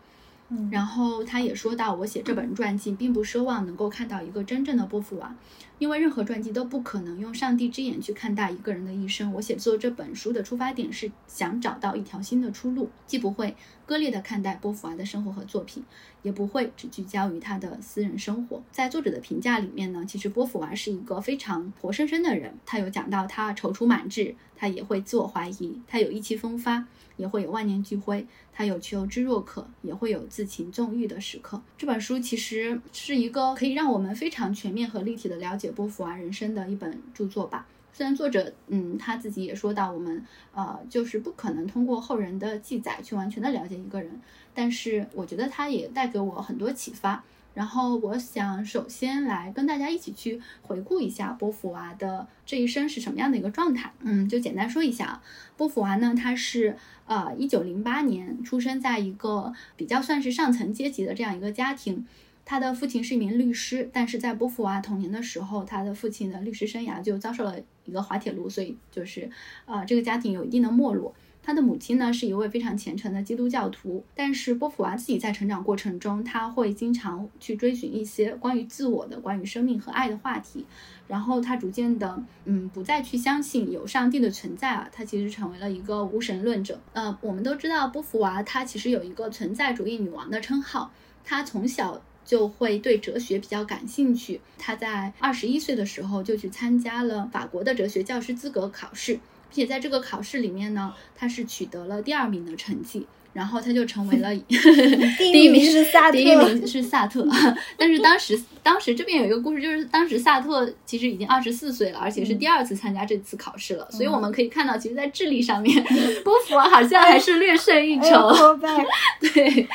[0.71, 5.35] 然后他也说到，我写这本传记并不奢望能够看到一个真正的波伏娃，
[5.79, 9.33] 因为任何传记都不可能用上帝之眼去看待一个人的一生。
[9.33, 15.83] 我写作这本书的出发点是想找到一条新的出路，既不会割裂地看待波伏娃的生活和作品，
[16.21, 18.61] 也不会只聚焦于他的私人生活。
[18.71, 22.53] 在作者的评价里面呢，其实波伏娃是一个非常活生生的人。
[22.65, 26.85] 他有讲到他踌躇满志，他也会自我怀疑，他有意气风发，
[27.17, 28.26] 也会有万念俱灰。
[28.52, 31.62] 他有求知若渴，也会有自情纵欲的时刻。
[31.78, 37.67] 这本书其实是一个可以让我们非常全面和立体的了解波伏娃人生的一本著作吧。
[37.91, 44.19] 虽然作者，嗯，他自己也说到，我们呃，就是不可能通过后人的记载去完全的了解一个人，
[44.54, 47.23] 但是我觉得他也带给我很多启发。
[47.53, 53.91] 然后我想首先来跟大家一起去回顾一下波伏娃的这一生是什么样的一个状态。
[53.99, 55.23] 嗯，就简单说一下啊，
[55.55, 62.05] 波伏娃呢，她是呃一九零八年出生在一个比较算是上层阶级的这样一个家庭。
[62.45, 69.29] 他的父亲是一名律师，但是在波伏娃童年的时候，他的父亲的律师生涯就遭受了一个滑铁卢，所以就是
[69.65, 71.15] 呃这个家庭有一定的没落。
[71.43, 80.65] 他的母亲呢是一位非常虔诚的基督教徒，但是波伏娃自己在成长过程中，他会经常去追寻一些关于自我的、关于生命和爱的话题，
[81.08, 86.79] 然后他逐渐的，嗯，不再去相信有上帝的存在啊，他其实成为了一个无神论者。
[86.93, 90.91] 呃，我们都知道波伏娃她其实有一个存在主义女王的称号，
[91.25, 92.01] 她从小。
[92.25, 94.39] 就会对哲学比较感兴趣。
[94.58, 99.19] 她在二十一岁的时候就去参加了法国的哲学教师资格考试，
[99.53, 103.05] 并且在这个考试里面呢，他是取得了第二名的成绩。
[103.33, 104.29] 然后他就成为了
[105.17, 107.27] 第一名是萨特，第一名是萨特。
[107.75, 113.87] 但是当时，当时这边有一个故事，就是当时萨特其实已经二十四岁了，而且是第二次参加这次考试了。
[113.91, 115.83] 嗯、所以我们可以看到，其实，在智力上面，
[116.23, 118.27] 波伏娃好像还是略胜一筹。
[118.61, 118.85] 哎、
[119.19, 119.67] 对。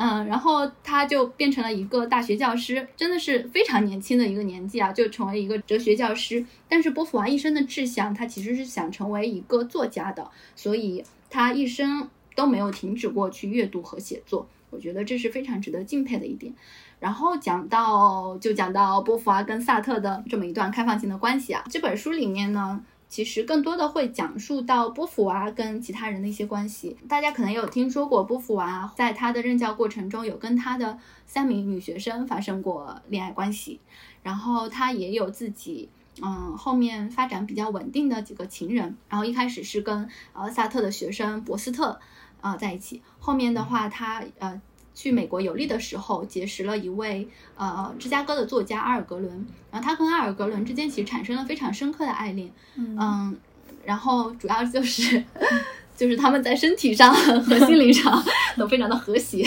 [0.00, 6.46] 嗯，然后他就变成了一个大学教师，真的是非常年轻的一个年纪啊，就成为一个哲学教师。
[6.68, 14.46] 但是波伏娃一生的志向，他其实是想成为一个作家的，所以他一生都没有停止过去阅读和写作。
[14.70, 16.52] 我觉得这是非常值得敬佩的一点。
[17.00, 22.80] 然后讲到就讲到波伏娃跟萨特的这么一段开放性的关系啊，这本书里面呢。
[23.08, 26.96] 其实更多的会讲述到波伏娃跟其他人的一些关系。
[27.08, 33.80] 大家可能有听说过，波伏娃在他的任教过程中有跟他的三名女学生发生过恋爱关系，
[34.22, 35.88] 然后他也有自己，
[36.22, 38.96] 嗯，后面发展比较稳定的几个情人。
[39.08, 41.98] 然后一开始是跟呃萨特的学生博斯特
[42.40, 44.60] 啊在一起，后面的话他呃。
[44.98, 53.38] 去美国游历的时候，结识了一位呃芝加哥的作家阿尔格伦，然后他跟阿尔格伦之间其实产生了非常深刻的爱恋，嗯，
[53.84, 55.22] 然后主要就是
[55.96, 58.20] 就是他们在身体上和心灵上
[58.56, 59.44] 都非常的和谐，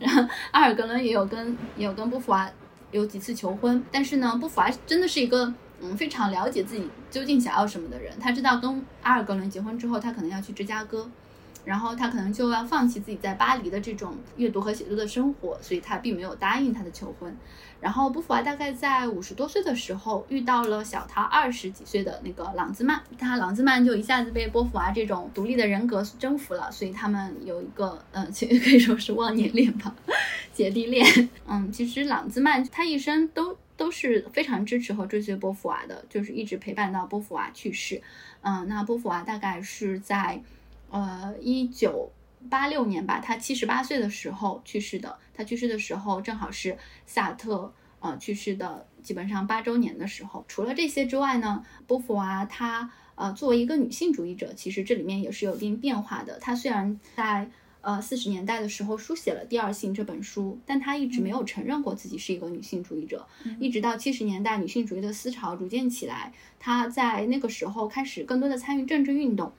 [0.00, 2.50] 然后阿尔格伦也有跟也有跟波伏娃
[2.90, 11.08] 有几次求婚，但是呢，波伏娃真的是一个嗯非常了解自己究竟想要什么的人，他知道跟阿尔格伦结婚之后，他可能要去芝加哥。
[11.64, 17.36] 然后他可能就要放弃自己在巴黎的这种阅读和写作的生活，所以他并没有答应他的求婚。
[17.80, 29.94] 然后波伏娃大概在五十多岁的时候遇到了小他二十几岁的那个朗兹曼，他朗兹曼就一下子被波伏娃这种独立的人格征服了，所以他们有一个嗯，其实可以说是忘年恋吧，
[30.52, 31.30] 姐弟恋。
[31.46, 38.02] 嗯，其实朗兹曼他一生都都是非常支持和追随波伏娃的，就是一直陪伴到波伏娃去世。
[38.42, 40.42] 嗯，那波伏娃大概是在。
[40.90, 42.12] 呃，一九
[42.48, 45.18] 八六年吧，他七十八岁的时候去世的。
[45.34, 46.76] 他去世的时候正好是
[47.06, 50.44] 萨特呃去世的基本上八周年的时候。
[50.48, 56.38] 除了这些之外呢，波伏娃她呃作为一个女性主义者，其实这里面也是有一定变化的。
[56.40, 57.50] 她虽然在
[57.82, 63.26] 呃四十年代的时候书写了《第二性》这本书，但她一直没有承认过自己是一个女性主义者。
[63.58, 69.52] 一直到七十年代女性主义的思潮逐渐起来，她在那个时候开始更多的参与政治运动。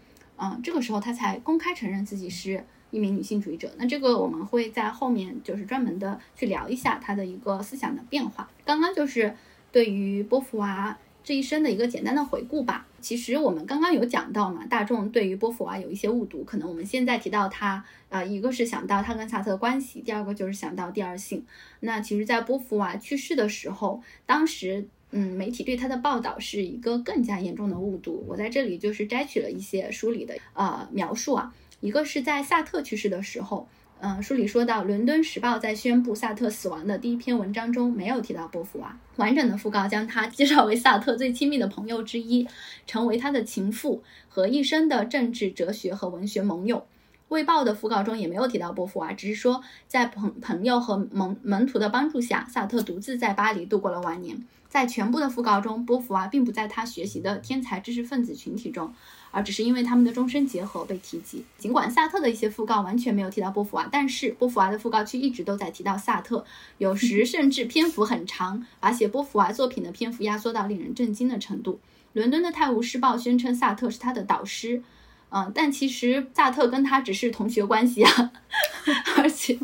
[0.44, 3.72] 嗯，这个时候她才公开承认自己是一名女性主义者。
[3.78, 8.50] 那这个我们会在后面就是专门的去聊一下她的一个思想的变化。
[8.66, 9.36] 刚刚就是
[9.72, 12.88] 对于波伏娃这一生的一个简单的回顾吧。
[13.00, 21.46] 其实我们刚刚有讲到嘛，大众对于波伏娃有一些误读，可能我们现在提到她，呃，一个是想到她跟萨特的关系，第二个就是想到第二性。
[21.82, 24.88] 那其实，在波伏娃去世的时候，当时。
[25.12, 28.24] 嗯，媒体对他的报道是一个更加严重的误读。
[28.28, 33.68] 我在这里就是摘取了一些书里的呃描述啊，一个是在萨特去世的时候，
[34.00, 42.48] 嗯，书里说到，《伦敦时报》在宣布萨特死亡的第一篇文章中没有提到波伏娃，完整的讣告将他介绍为萨特最亲密的朋友之一，
[42.88, 46.78] 成为他的情妇和一生的政治、哲学和文学盟友。
[47.32, 54.46] 《卫报》的讣告中也没有提到波伏娃，只是说在朋朋友和门门徒的帮助下，萨特独自在巴黎度过了晚年。
[54.68, 58.94] 在全部的讣告中，波伏娃并不在他学习的天才知识分子群体中，
[59.32, 61.46] 而只是因为他们的终身结合被提及。
[61.58, 66.44] 尽管萨特的一些讣告完全没有提到波伏娃，但是波伏娃的讣告却一直都在提到萨特，
[66.80, 71.80] 有时甚至篇幅很长，把写波伏娃作品的篇幅压缩到令人震惊的程度。
[72.12, 74.84] 伦敦的《泰晤士报》宣称萨特是他的导师，
[75.32, 78.32] 嗯，但其实萨特跟他只是同学关系啊，
[79.18, 79.58] 而且，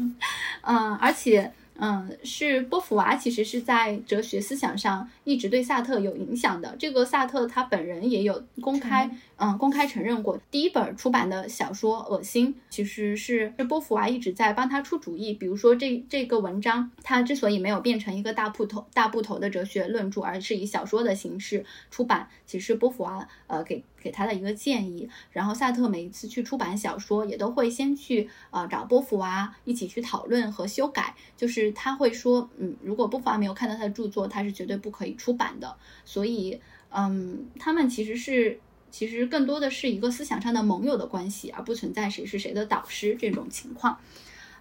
[0.62, 1.52] 嗯，而且。
[1.80, 6.76] 嗯，是波伏娃其实是在哲学思想上一直对萨特有影响的。
[6.80, 10.40] 这个萨特他本人也有公开，嗯，公开承认过。
[10.50, 15.34] 第一本出版的小说《恶心》其实是是波伏娃一直在帮他出主意。
[15.34, 23.84] 比如说这这个文章，他之所以没有变成一个大部头大部头的哲学论著，而是以小说的形式出版，其实波伏娃呃给。
[24.08, 31.14] 给他的一个建议，然后萨特每一次去出版小说，也都会先去呃找波伏娃一起去讨论和修改。
[31.36, 35.76] 就是他会说，嗯，如果波伏娃没有看到他的著作，他是绝对不可以出版的。
[36.06, 36.58] 所以，
[36.90, 38.58] 嗯，他们其实是
[38.90, 44.00] 其实更多的是一个思想上的盟友的关系，而不存在谁是谁的导师这种情况。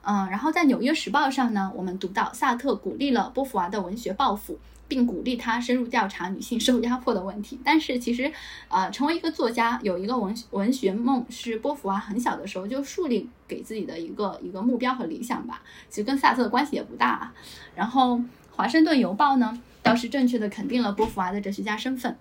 [0.03, 4.59] 嗯，然后在《纽约时报》上呢，我们读到萨特鼓励了波伏娃的文学抱负。
[4.89, 7.59] 并鼓励他深入调查女性受压迫的问题。
[7.65, 8.33] 但是其实，
[8.69, 15.63] 呃，成为一个作家，有一个文文学梦，是波伏娃很小的时候就树立给自己的一个一个目标和理想吧。
[15.89, 17.11] 其实跟萨特的关系也不大。
[17.11, 17.35] 啊
[17.75, 18.17] 然后
[18.51, 22.17] 《华盛顿邮报》呢，倒是正确的肯定了波伏娃的哲学家身份，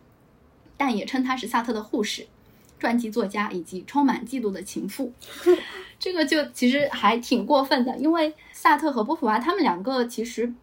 [0.76, 2.28] 但也称他是萨特的护士、
[2.80, 5.14] 传记作家以及充满嫉妒的情妇。
[5.98, 10.54] 这个就其实还挺过分的，因为萨特和波伏娃他们两个其实。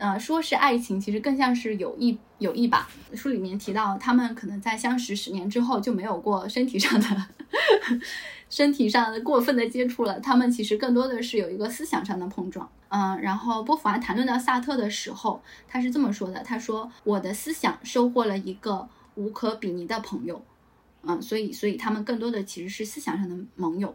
[0.00, 2.88] 呃，说是爱情，其实更像是友谊，友谊吧。
[3.14, 7.06] 书里面提到，他们可能在相识十年之后就没有过身体上的、
[8.48, 10.18] 身体上的过分的接触了。
[10.18, 12.66] 他们其实更多的是有一个思想上的碰撞。
[12.88, 20.42] 嗯，然后波伏娃谈论到萨特的时候，他是这么说的：“他说，我的思想收获了一个无可比拟的朋友。
[21.02, 23.94] 嗯，所以，所以他们更多的其实是思想上的盟友。”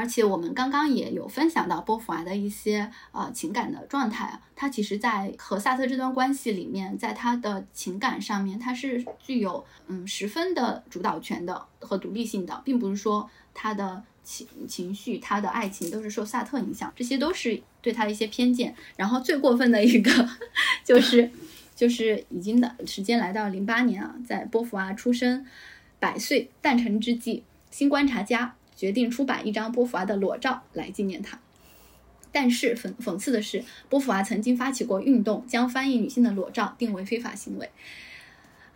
[0.00, 18.74] 而且我们刚刚也有分享到波伏娃的一些呃情感的状态啊，他其实在和萨特这段关系里面，在他的情感上面，他是具有嗯十分的主导权的和独立性的，并不是说他的情情绪、他的爱情都是受萨特影响，这些都是对他的一些偏见。
[18.96, 20.10] 然后最过分的一个
[20.82, 21.30] 就是
[21.76, 25.46] 就是已经的时间来到零八年啊，在波伏娃出生
[25.98, 28.54] 百岁诞辰之际，新观察家。
[28.80, 31.38] 决定出版一张波伏娃的裸照来纪念她，
[32.32, 37.68] 但是讽讽刺的是，波伏娃曾经发起过运动，将翻译女性的裸照定为非法行为。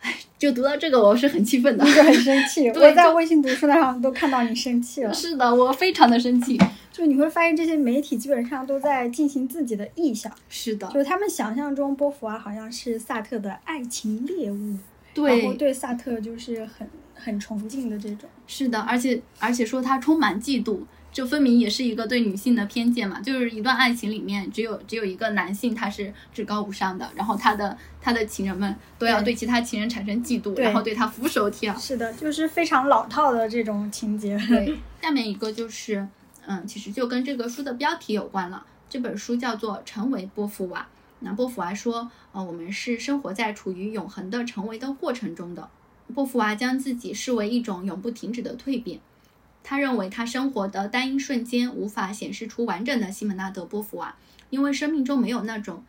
[0.02, 2.68] 哎，就读到这个，我是很气愤的，就很生气。
[2.78, 5.08] 我在微信读书那上都看到你生气了。
[5.14, 6.60] 是的，我非常的生气。
[6.92, 10.30] 就你会发现，这些媒体基本上都在进行自己的臆想。
[10.50, 14.76] 是的，就是他们想象中波伏娃好像是萨特的爱情猎物，
[15.14, 16.86] 对，然后对萨特就是很。
[17.24, 23.18] 很崇敬的这种，是的，而且而且说他充满嫉妒，这分明也是一个对女性的偏见嘛。
[23.20, 31.78] 就是一段爱情里面，只有只有一个男性他是至高无上的，然后他的他的情人们都要对其他情人产生嫉妒，然后对他俯首帖耳。
[31.78, 34.38] 是的，就是非常老套的这种情节。
[34.46, 36.06] 对， 下面一个就是，
[36.46, 38.66] 嗯，其实就跟这个书的标题有关了。
[38.90, 40.80] 这本书叫做《成为波伏娃》，
[41.20, 45.68] 那波伏娃说，呃，我们是生活在处于永恒的成为的过程中的。
[46.12, 49.00] 波伏娃将自己视为一种永不停止的蜕变。
[49.62, 54.14] 他认为，他生活的单一瞬间无法显示出完整的西门纳德·波伏娃，
[54.50, 55.82] 因为生命中没有那种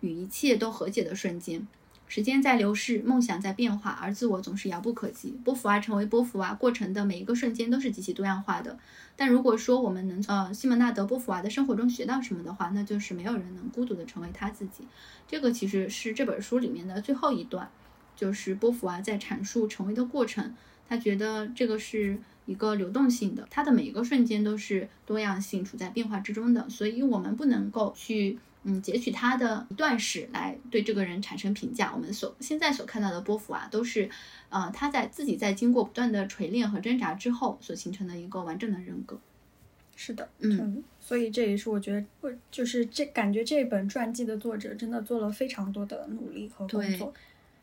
[0.00, 1.66] 与一切都和解的瞬间。
[2.08, 5.30] 时间在流逝，梦想在变化，而自我总是遥不可及。
[5.44, 8.78] 波伏娃成为波伏娃过程的每一个瞬间都是极其多样化的。
[9.16, 14.84] 但如果说我们能从西门纳德·波伏娃的生活中学到什么的话，那就是没有人能孤独的成为他自己。
[15.26, 17.70] 这个其实是这本书里面的最后一段。
[18.16, 20.54] 就是波伏娃在阐述成为的过程，
[20.88, 31.92] 他觉得这个是一个流动性的，他的每一个瞬间都是多样性处在变化之中的，所以我们不能够去嗯截取他的一段史来对这个人产生评价。
[31.94, 34.08] 我们所现在所看到的波伏娃都是，
[34.50, 39.18] 呃，他在自己在经过不断的锤炼和挣扎之后所形成的一个完整的人格。
[39.94, 41.92] 是的，嗯，所以这也是我觉
[42.22, 47.12] 得，就是这感觉这本传记的作者真的做了非常多的努力和工作。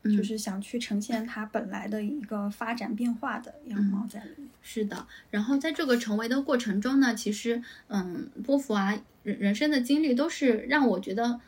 [0.03, 4.47] 就是想去呈现它本来的一个发展变化的样貌在里面。
[4.61, 11.41] 是的，然后在这个成为的过程中呢，其实，嗯，波伏娃人人生的经历都是让我觉得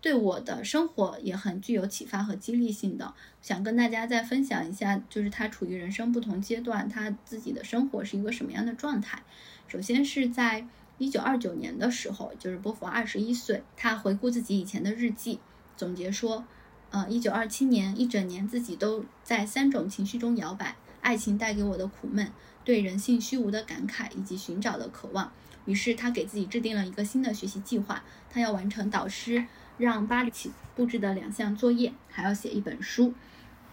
[0.00, 3.14] 对我的生活也很具有启发和激励性的。
[3.40, 9.22] 想跟大家再分享一下，就是他处于人生不同阶段，他自己的生活是一个什么样的状态。
[9.68, 10.66] 首先是在
[10.98, 15.38] 一九二九年的时候，就是波伏娃二十一岁，他回顾自己以前的日记，
[15.76, 16.44] 总结说。
[16.92, 22.30] 呃，一九二七年一整年，自己都在三种情绪中摇摆：爱情带给我的苦闷，
[22.64, 25.32] 对人性虚无的感慨，以及寻找的渴望。
[25.64, 29.46] 于是他给自己制定了一个新的学习计划，他要完成导师
[29.78, 33.14] 让巴里奇布置的两项作业，还要写一本书，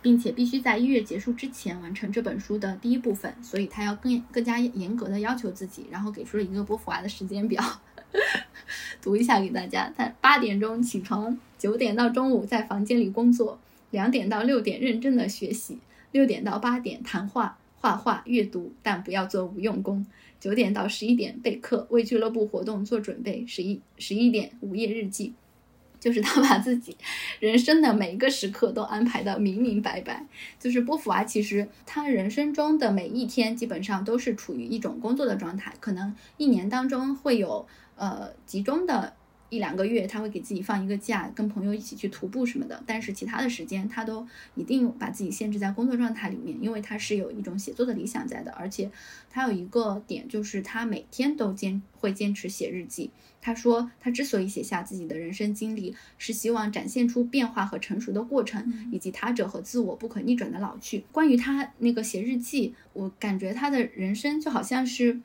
[0.01, 3.35] 并且必须在一月结束之前完成这本书的第一部分。
[3.43, 7.61] 所以他要更更加严格的要求自己，然后给出了一个波伏娃的时间表。
[9.01, 13.59] 读一下给大家：他八点钟起床，九点到中午在房间里工作，
[13.91, 15.77] 两点到六点认真的学习，
[16.13, 20.07] 六点到八点谈话、画画、阅读，但不要做无用功。
[20.39, 23.45] 九点到十一点备课，为俱乐部活动做准备。
[23.45, 25.33] 十一十一点午夜日记，
[25.99, 26.95] 就是他把自己
[27.41, 30.25] 人生的每一个时刻都安排的明明白白。
[30.57, 37.67] 就是波伏娃，其实他人生中的每一天基本上都是处于一种工作的状态，可能一年当中会有。
[38.01, 39.13] 呃，集中的
[39.49, 42.81] 一两个月，他会给自己放一个假，跟朋友一起去徒步什么的。
[42.85, 48.51] 但是其他的时间，他都一定把自己限制在工作状态里面，因为他是有一种写作的理想在的。
[48.51, 48.91] 而且
[49.29, 53.09] 他有一个点，就是他每天都坚会坚持写日记。
[53.41, 61.05] 他说，他之所以写下自己的人生经历，是希望展现出变化和成熟的过程，以及他者和自我不可逆转的老去。
[61.11, 65.21] 关于他那个写日记，我感觉他的人生就好像是。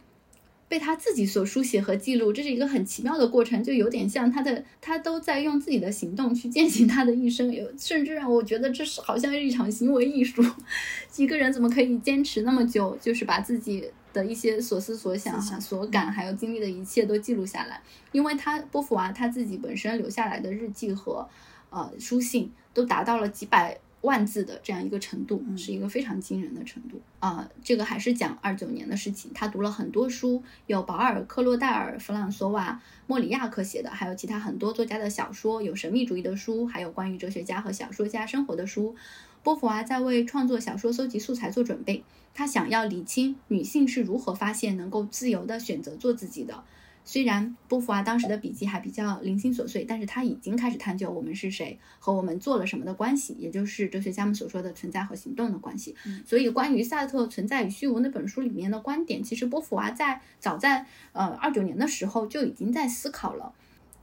[0.75, 10.45] 被他自己所书写和记录，这是一个很奇妙的过程，就有点像他的，他都在用自己的行动去践行他的一生，有甚至让我觉得这是好像是一场行为艺术。
[11.16, 17.81] 一个人怎么可以坚持那么久，就是把自己的一些所思所想、所感，还有经历的一切都记录下来？
[18.11, 21.29] 因为他波伏娃他自己本身留下来的日记和
[21.70, 23.79] 呃书信都达到了几百。
[24.05, 27.49] 万字的这样一个程度，是一个非常惊人的程度啊！
[27.63, 29.31] 这个还是讲二九年的事情。
[29.35, 38.95] 他读了很多书，有保尔、克洛代尔、弗朗索瓦、莫里亚克写的，还有其他很多作家的小说，有神秘主义的书，还有关于哲学家和小说家生活的书。
[39.43, 46.63] 波伏娃在为创作小说搜集素材做准备，她想要理清女性是如何发现能够自由的选择做自己的。
[47.05, 55.95] 虽然波伏娃当时的笔记还比较零星琐碎，但是他已经开始探究我们是谁和我们做了什么的关系，也就是哲学家们所说的存在和行动的关系。
[56.27, 63.53] 所以，关于萨特《存在与虚无》那本书里面的观点，其实波伏娃在早在呃二九年的时候就已经在思考了。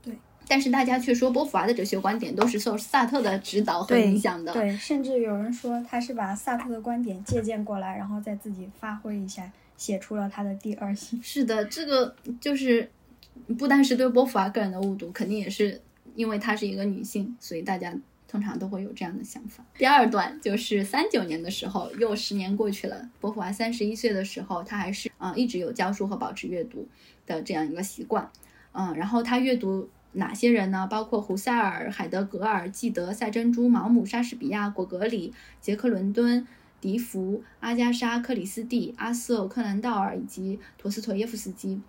[0.00, 4.52] 对，但是大家却说波伏娃的哲学观点都是受萨特的指导和影响的。
[4.52, 9.50] 对，甚至有人说他是把萨特的观点借鉴过来，然后再自己发挥一下。
[9.82, 11.20] 写出了他的第二性。
[11.24, 12.88] 是的，这个就是
[13.58, 15.80] 不单是对波伏娃个人的误读，肯定也是
[16.14, 17.92] 因为她是一个女性，所以大家
[18.28, 19.64] 通常都会有这样的想法。
[19.76, 26.86] 第二段就是三九年的时候，又十年过去了，波伏娃三十一岁的时候，她还是啊一直有教书和保持阅读
[27.26, 28.30] 的这样一个习惯。
[28.70, 30.86] 嗯，然后她阅读哪些人呢？
[30.86, 36.46] 包括胡塞尔、海德格尔、纪德、赛珍珠、毛姆、莎士比亚、果戈里、杰克伦敦。
[36.82, 41.80] 笛福、阿加莎·克里斯蒂、阿瑟·柯南道尔以及陀思妥耶夫斯基，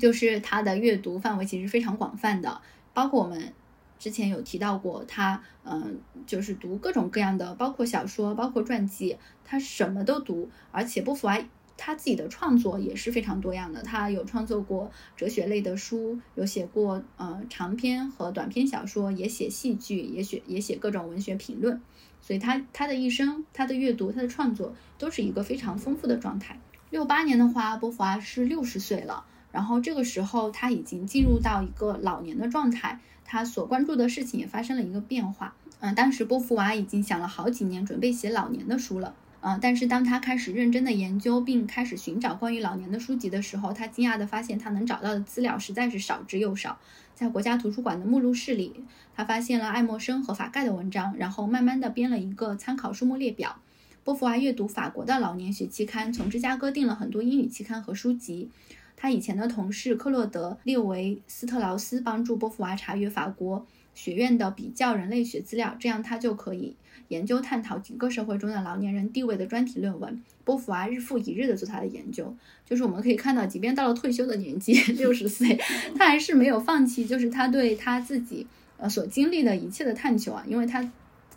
[0.00, 2.62] 就是他的阅读范围其实非常广泛的，
[2.94, 3.52] 包括我们
[3.98, 11.38] 之前有提到过，他嗯，就是读各种各样的，包括小说，包括传记，他什么都读，而且波伏娃
[11.76, 21.80] 他自己的创作也是非常多样的，他有创作过哲学类的书，有写过呃长篇和短篇小说，也写戏剧，也写也写各种文学评论。
[22.26, 26.58] 所以他他的一生，他的阅读，他的创作都是一个非常丰富的状态。
[26.88, 35.54] 六八年的话，波伏娃是六十岁了，然后这个时候他已经进入到一个老年的状态，他所关注的事情也发生了一个变化。
[35.80, 39.14] 嗯，当时波伏娃已经想了好几年，准备写老年的书了。
[39.46, 46.78] 嗯，但是当他开始认真的研究并开始寻找关于老年的书籍的时候，他惊讶的发现他能找到的资料实在是少之又少。
[47.14, 48.72] 在国家图书馆的目录室里，
[49.14, 53.60] 他发现了爱默生和法盖的文章，然后慢慢的编了一个参考书目列表。
[54.02, 58.48] 波伏娃阅读法国的老年学期刊，从芝加哥订了很多英语期刊和书籍。
[58.96, 66.74] 他以前的同事克洛德·列维斯特劳斯帮助波伏娃查阅法国学院的比较人类学资料，这样他就可以。
[67.08, 72.34] 研究探讨整个社会中的老年人地位的专题论文，波伏娃日复一日的做他的研究，
[72.64, 75.58] 就是我们可以看到，即便到了退休的年纪，六十岁，
[75.96, 78.46] 他还是没有放弃，就是他对他自己
[78.78, 80.90] 呃所经历的一切的探求啊，因为他。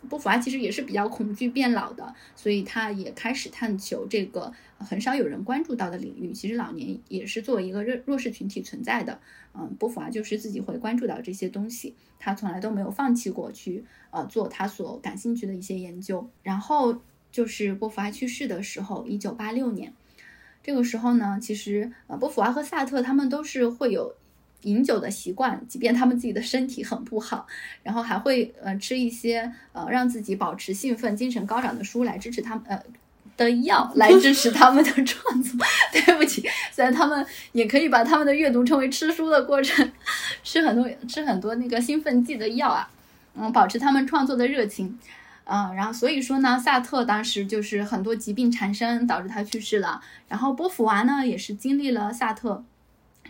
[0.08, 6.32] 波伏娃其实也是比较恐惧变老的，所以他也开始探求这个很少有人关注到的领域。
[6.32, 9.18] 其实老年也是作为一个弱弱势群体存在的。
[9.54, 16.28] 嗯，波伏娃就是自己会关注到这些东西，他从来都没有放弃过去呃做他所感兴趣的一些研究。
[16.42, 17.00] 然后
[17.32, 19.92] 就是波伏娃去世的时候，一九八六年，
[20.62, 24.14] 这个时候呢，其实呃波伏娃和萨特他们都是会有。
[24.62, 27.46] 饮酒的习惯，即便他们自己的身体很不好，
[27.82, 32.82] 然后还会呃吃一些呃让自己保持兴奋、精神高涨的书来支持他们呃
[33.36, 35.58] 的药来支持他们的创作。
[35.92, 36.42] 对不起，
[36.72, 39.92] 虽然他们也可以把他们的阅读称为吃书的过程，
[40.42, 42.90] 吃很多吃很多那个兴奋剂的药啊，
[43.36, 44.98] 嗯，保持他们创作的热情，
[45.44, 50.02] 嗯，然后所以说呢，萨特当时就是很多疾病缠身，导致他去世了。
[50.26, 52.64] 然后波伏娃呢，也是经历了萨特。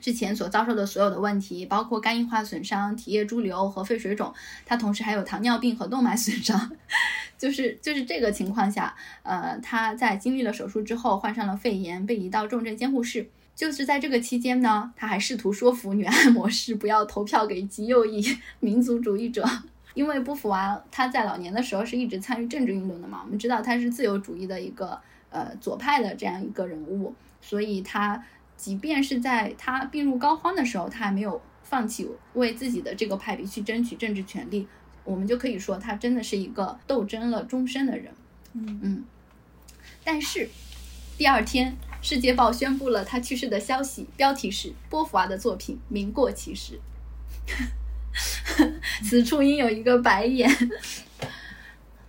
[0.00, 4.32] 之前所遭受的所有的问题，包括肝硬化损伤、体液潴留和肺水肿，
[4.64, 6.70] 他同时还有糖尿病和动脉损伤，
[7.38, 13.28] 就是就是这个情况下，呃，他在经历了手术之后患上了肺炎，被移到重症监护室。
[13.54, 18.24] 就是在这个期间呢，他还试图说服女按摩师不要投票给极右翼
[18.60, 19.44] 民族主义者，
[19.94, 24.96] 因为波伏娃他在老年的时候是一直参与政治运动的嘛，我们知道他是自由主义的一个
[25.30, 28.24] 呃左派的这样一个人物，所以他。
[28.58, 34.68] 即便是在他病入膏肓的时候，他还没有放弃为自己的这个派别去争取政治权利。
[35.04, 38.12] 我们就可以说，他真的是一个斗争了终身的人。
[38.52, 39.04] 嗯嗯。
[40.04, 40.50] 但是
[41.16, 46.78] 第二天，《世界报》宣布了他去世的消息，标题是“波伏娃的作品名过其实”。
[49.02, 50.50] 此处应有一个白眼。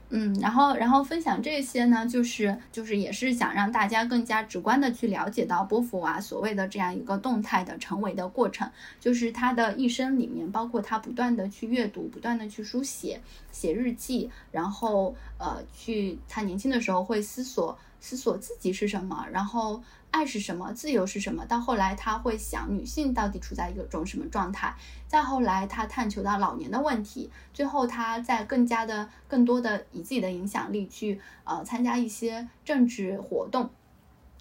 [0.10, 19.82] 嗯，然后，然后分享这些呢，就是就是也是想让大家更加直观的去了解到波伏娃所谓的这样一个动态的成为的过程，就是他的一生里面，包括他不断的去阅读，不断的去书写，写日记，然后呃，去他年轻的时候会思索思索自己是什么，然后。
[20.12, 20.74] 爱是什么？
[20.74, 21.46] 自由是什么？
[21.46, 24.76] 到后来他会想女性到底处在一种什么状态？
[25.08, 33.70] 再后来他探求到老年的问题，最后他在更加的、更多的以自己的影响力去呃参加一些政治活动。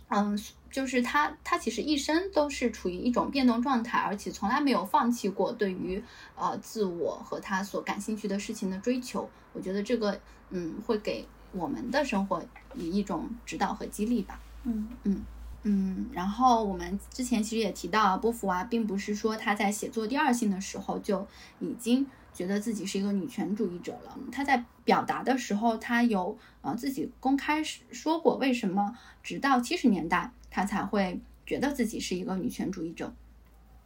[0.08, 0.38] 嗯，
[0.70, 6.02] 就是他他其实一生都是处于一种变动状态，而且从来没有放弃过对于
[6.34, 9.28] 呃自我和他所感兴趣的事情的追求。
[9.52, 12.42] 我觉得这个嗯会给我们的生活
[12.74, 14.40] 以一种指导和激励吧。
[14.64, 15.22] 嗯嗯
[15.64, 21.26] 嗯，然后我们之前其实也提到啊，波伏娃并不是说她在写作第二性的时候就
[21.58, 24.16] 已经觉得自己是一个女权主义者了。
[24.30, 33.12] 她在表达的时候，她有呃自己公开说过，为什么直到七十年代她才会觉得自己是一个女权主义者。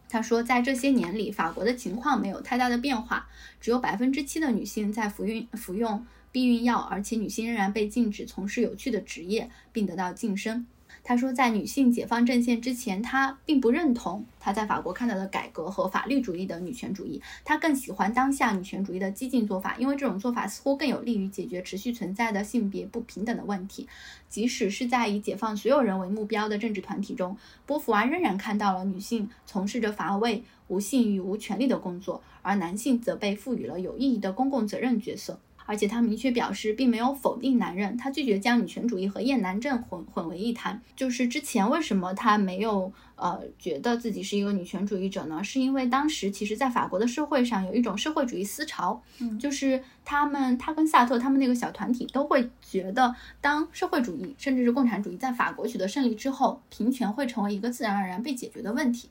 [0.09, 3.27] 她说，在这些年里，法国的情况没有太大的变化，
[3.61, 10.67] 只有百分之七的女性在服用服用避孕药，而且女性仍然被禁止从事有趣的职业，并得到晋升。
[11.05, 23.89] 他说，在女性解放阵线之前，他并不认同他在法国看到的改革和法律主义的女权主义，他更喜欢当下女权主义的激进做法，因为这种做法似乎更有利于解决持续存在的性别不平等的问题。
[24.29, 27.37] 即使是在以解放所有人为目标的政治团体中，
[27.67, 35.39] 波伏娃仍然看到了女性从事着乏味、无性欲、无权利的工作，而男性则被赋予了有意义的公共责任角色。
[35.73, 40.79] 而且他明确表示，并没有否定男人，他拒绝将女权主义和厌男症混混为一谈。
[40.95, 45.43] 就是之前为什么他没有呃觉得自己是一个女权主义者呢？
[45.43, 59.09] 是因为当时其实，在法国的社会上有一种社会主义思潮，嗯，就是他们他跟萨特他们那个小团体都会觉得，当社会主义甚至是共产主义在法国取得胜利之后，平权会成为一个自然而然被解决的问题。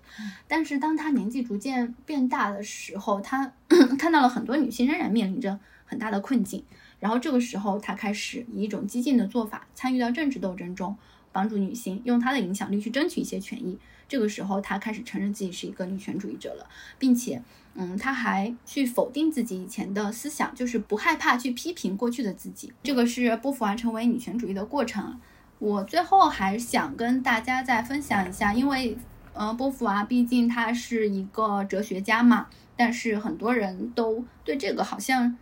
[0.47, 3.51] 但是当他年纪逐渐变大的时候，他
[3.97, 5.57] 看到了很多女性仍然面临着。
[5.91, 6.63] 很大的困境，
[7.01, 10.95] 然后这个时候他开始以一种激进的做法参与到政治斗争中，
[11.33, 13.77] 帮助女性用他的影响力去争取一些权益。
[14.07, 16.65] 这个时候他开始承认自己是一个女权主义者了，
[16.97, 17.41] 并且，
[17.73, 22.71] 嗯，他还去否定自己以前的思想，就是不害怕去批评过去的自己。
[22.81, 25.19] 这个是波伏娃成为女权主义的过程。
[25.59, 28.97] 我最后还想跟大家再分享一下，因为，
[29.33, 35.37] 呃，波伏娃毕竟他是一个哲学家嘛，但是很多人都对这个好像。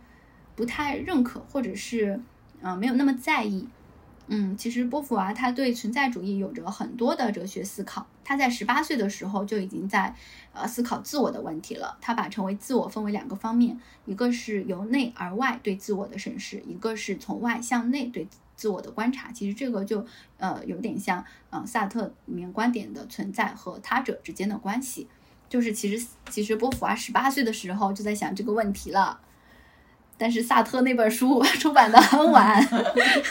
[0.60, 2.20] 不太认可，或者是，
[2.60, 3.66] 嗯，没有那么在意。
[4.26, 8.06] 嗯，其实波伏娃他对存在主义有着很多的哲学思考。
[8.22, 10.14] 他在十八岁的时候就已经在，
[10.52, 11.96] 呃，思考自我的问题了。
[12.02, 19.32] 他把成为自我分为两个方面，一个是由内而外对自我的审视，一个是从外向内对自我的观察。
[19.32, 20.04] 其实这个就，
[20.36, 25.08] 呃，有点像，嗯，萨特里面观点的存在和他者之间的关系。
[25.48, 29.18] 就是其实，其实波伏娃十八岁的时候就在想这个问题了。
[30.20, 32.62] 但是萨特那本书 出版的很晚，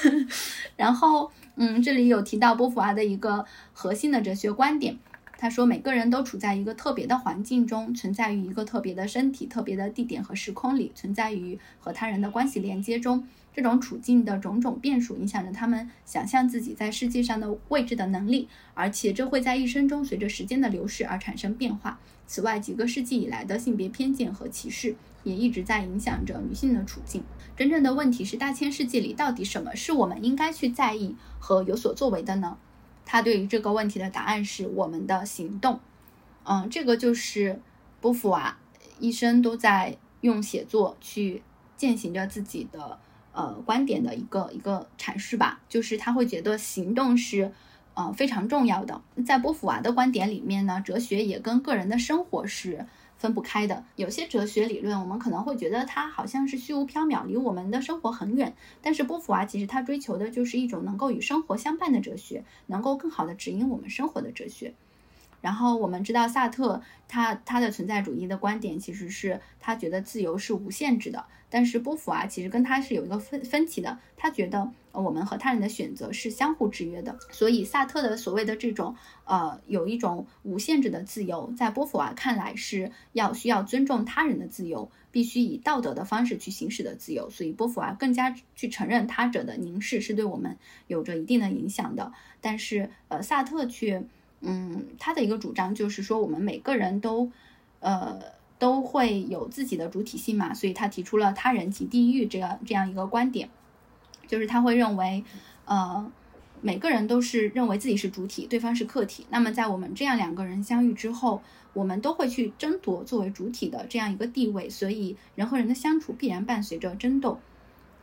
[0.75, 4.97] 然后，嗯，这里有提到波伏娃的一个核心的哲学观点，
[5.37, 13.27] 他说每个人都处在一个特别的环境中，存在于一个特别的身体、特别的地点和时空里，存在于和他人的关系连接中。
[13.53, 21.99] 这种处境的种种变数影响着他们想象自己在世界上的位置的能力，而且这会在一生中随着时间的流逝而产生变化。
[22.25, 24.95] 此外，几个世纪以来的性别偏见和歧视。
[25.24, 27.24] 也一直在影响着女性的处境。
[27.57, 32.57] 真正的问题是，大千世界里到底什么是我们应该去在意和有所作为的呢？
[33.05, 35.80] 他对于这个问题的答案是我们的行动。
[36.43, 37.59] 嗯，这个就是
[37.99, 38.57] 波伏娃
[38.99, 41.43] 一生都在用写作去
[41.76, 42.97] 践行着自己的
[43.34, 45.59] 呃观点的一个一个阐释吧。
[45.67, 47.51] 就是他会觉得行动是
[47.93, 49.01] 呃非常重要的。
[49.26, 52.86] 在波伏娃的观点里面呢，哲学也跟个人的生活是。
[53.20, 58.55] 分不开的，有些哲学理论，我们可能会觉得它好像是虚无缥缈，离我们的生活很远。
[58.82, 64.74] 但是波伏娃其实他追求的就是一种能够与生活相伴的哲学，能够更好的指引我们生活的哲学。
[65.41, 92.11] 然后我们知道萨特他他的存在主义的观点其实是他觉得自由是无限制的，但是波伏娃其实跟他是有一个分分歧的，他觉得我们和他人的选择是相互制约的，所以萨特的所谓的这种呃有一种无限制的自由，在波伏娃看来是要需要尊重他人的自由，必须以道德的方式去行使的自由，所以波伏娃更加去承认他者的凝视是对我们有着一定的影响的，
[92.41, 94.03] 但是呃萨特却。
[94.41, 97.29] 嗯，他的一个主张就是说，我们每个人都，
[97.81, 98.17] 呃，
[98.57, 103.49] 都会有自己的主体性嘛，所以他提出了他人即地狱这样这样一个观点，
[104.27, 105.25] 就是他会认为，
[105.65, 106.09] 呃，
[106.61, 109.25] 每个人都是认为自己是主体，对方是客体。
[109.29, 111.41] 那么在我们这样两个人相遇之后，
[111.73, 117.39] 我们都会去争夺作为主体的这样一个地位，所以人和人的相处必然伴随着争斗。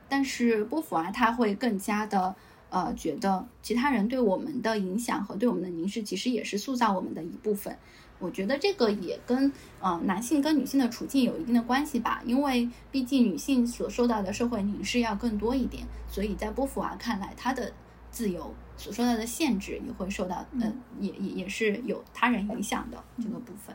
[0.09, 2.37] 但是波伏娃他会更加的。
[2.77, 7.75] 呃，觉得其他人对我们的影响和对我们的凝视，其实也是塑造我们的一部分。
[8.19, 9.51] 我觉得这个也跟
[9.81, 17.73] 呃男性跟女性的处境有一定的关系吧，因为毕竟女性所受到的社会凝视要更多一点，所以在波伏娃看来，她的
[18.11, 23.75] 自由所受到的限制也会受到，嗯，也也也是有他人影响的这个部分。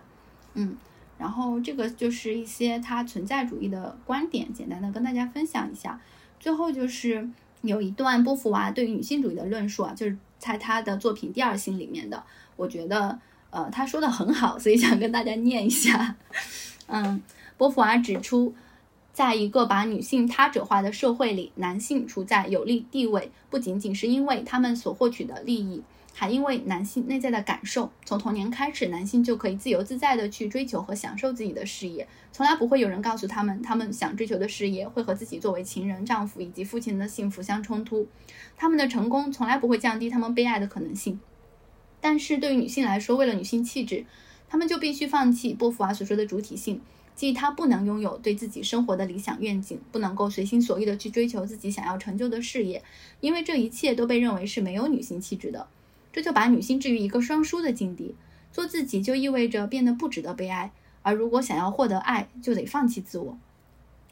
[0.53, 0.77] 嗯，
[1.17, 5.99] 然后这个就是一些他存在主义的观点，简单的跟大家分享一下。
[6.39, 7.27] 最后就是。
[7.61, 12.23] 有一段波伏娃对于女性主义的论述啊，就是在她的作品《第二性》里面的，
[12.55, 16.15] 我觉得呃她说的很好，所以想跟大家念一下。
[16.87, 17.21] 嗯，
[17.57, 18.53] 波伏娃指出，
[19.13, 25.81] 在一个把女性他者化的社会里，男性处在有利地位，不仅仅是因为他们所获取的利益。
[26.21, 38.07] 还因为男性内在的感受，从童年开始，男性就可以自由自在的去追求和享受自己的事业，从来不会有人告诉他们，他们想追求的事业会和自己作为情人、丈夫以及父亲的幸福相冲突。
[38.55, 41.19] 他们的成功从来不会降低他们被爱的可能性。
[41.99, 44.05] 但是对于女性来说，为了女性气质，
[44.47, 46.79] 他们就必须放弃波伏娃所说的主体性，
[47.15, 52.83] 即她不能拥有对自己生活的理想愿景，不能够随心所欲的去追求自己想要成就的事业，
[53.21, 55.67] 因为这一切都被认为是没有女性气质的。
[56.11, 58.15] 这就把女性置于一个双输的境地，
[58.51, 63.37] 做自己就意味着变得不值得被爱，而如果想要获得爱，就得放弃自我。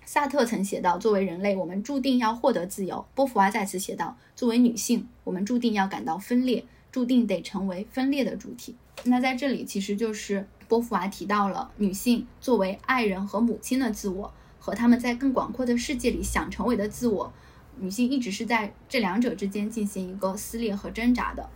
[0.06, 8.76] 萨特曾写道：“作为人类，我们注定要获得自由。”波伏娃再次写道：“作为女性，我们注定要感到分裂，注定得成为分裂的主体。”
[9.06, 17.32] 那在这里，其实就是波伏娃提到了女性作为爱人和母亲的自我，和他们在更广阔的世界里想成为的自我，
[17.78, 21.48] 女性一直是在这两者之间进行一个撕裂和挣扎的。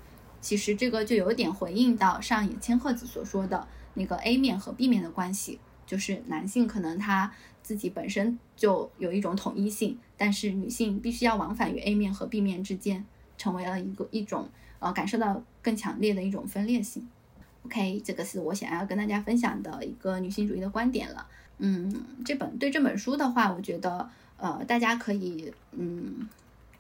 [0.44, 7.32] 其实这个就有点回应到上野千鹤子所说的那个 A 面和 B 面的关系，就是男性可能他
[7.62, 13.06] 自己本身就有一种统一性，但是女性必须要往返于 A 面和 B 面之间，
[13.38, 17.08] 成为了一个一种呃感受到更强烈的一种分裂性。
[17.66, 21.26] OK，这个是我想要跟大家分享的一个女性主义的观点了。
[21.60, 26.28] 嗯，这本对这本书的话，我觉得呃大家可以嗯。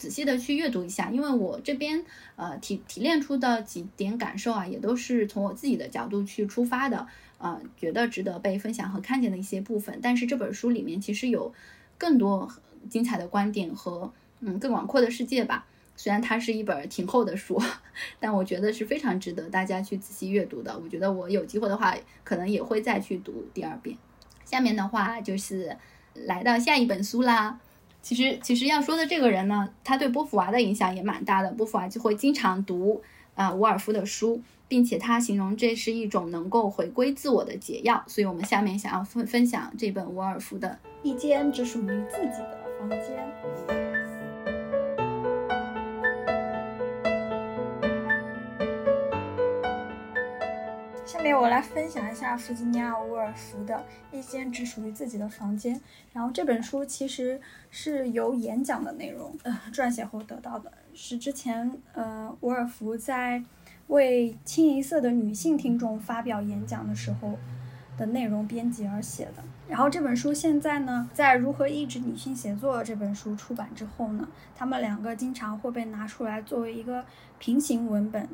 [0.04, 2.04] 仔细的去阅读一下，因为我这边
[2.36, 9.98] 呃提提炼出的几点感受啊，也都是从我自己的角度去出发的，呃，觉得值得被分享和看见的一些部分。
[10.02, 11.54] 但是这本书里面其实有
[11.98, 12.52] 更多
[12.90, 15.66] 精彩的观点和嗯更广阔的世界吧。
[15.96, 17.58] 虽然它是一本挺厚的书，
[18.20, 20.78] 但我觉得是非常值得大家去仔细阅读的。
[20.78, 21.96] 我觉得我有机会的话，
[22.26, 23.98] 可能也会再去读第二遍。
[24.44, 25.78] 下面的话就是
[26.14, 27.62] 来到下一本书啦。
[28.04, 31.50] 其实，其实要说的这个人呢，他对波伏娃的影响也蛮大的。
[31.54, 33.02] 波伏娃就会经常读
[33.34, 38.04] 啊伍尔夫的书，并且他形容这是一种能够回归自我的解药。
[38.06, 43.00] 所以，我们下面想要分分享这本伍尔夫的《一间只属于自己的房间》。
[51.24, 55.80] 面我来分享一下弗吉尼亚·伍尔夫的一间只属于自己的房间。
[56.12, 57.40] 然后这本书其实
[57.72, 63.42] 是由演讲的内容呃撰写后得到的，是之前呃伍尔夫在
[63.88, 67.40] 为清一色的女性听众发表演讲的时候
[67.98, 69.42] 的内容编辑而写的。
[69.70, 77.06] 然后这本书现在呢，在《如何抑制女性写作》这本书出版之后呢，他们两个经常会被拿出来作为一个
[77.40, 78.28] 平行文本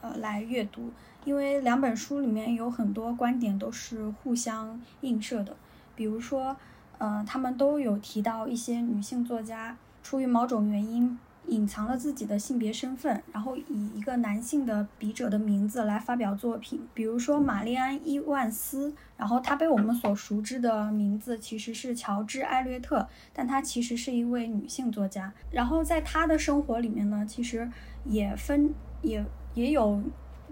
[0.00, 0.90] 呃来阅读。
[1.24, 5.54] 因为两本书里面有很多观点都是互相映射的，
[5.94, 6.56] 比如说，
[6.96, 16.80] 呃，他们都有提到一些女性作家出于某种原因隐藏了自己的性别身份，然后以一个男性的笔者的名字来发表作品。
[16.94, 25.32] 比如说玛丽安·伊万斯，然后她被我们所熟知的名字其实是乔治·艾略特，但她其实是一位女性作家。
[25.50, 27.70] 然后在她的生活里面呢，其实
[28.04, 30.02] 也分也也有。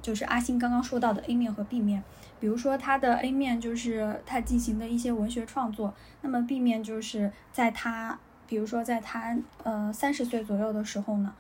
[0.07, 2.01] 就是阿星刚刚说到的 A 面和 B 面，
[2.39, 11.35] 比如说他的 A 面就是他进行的一些文学创作，那么 B 面就是在他，比如说在他呃三十岁左右的时候呢，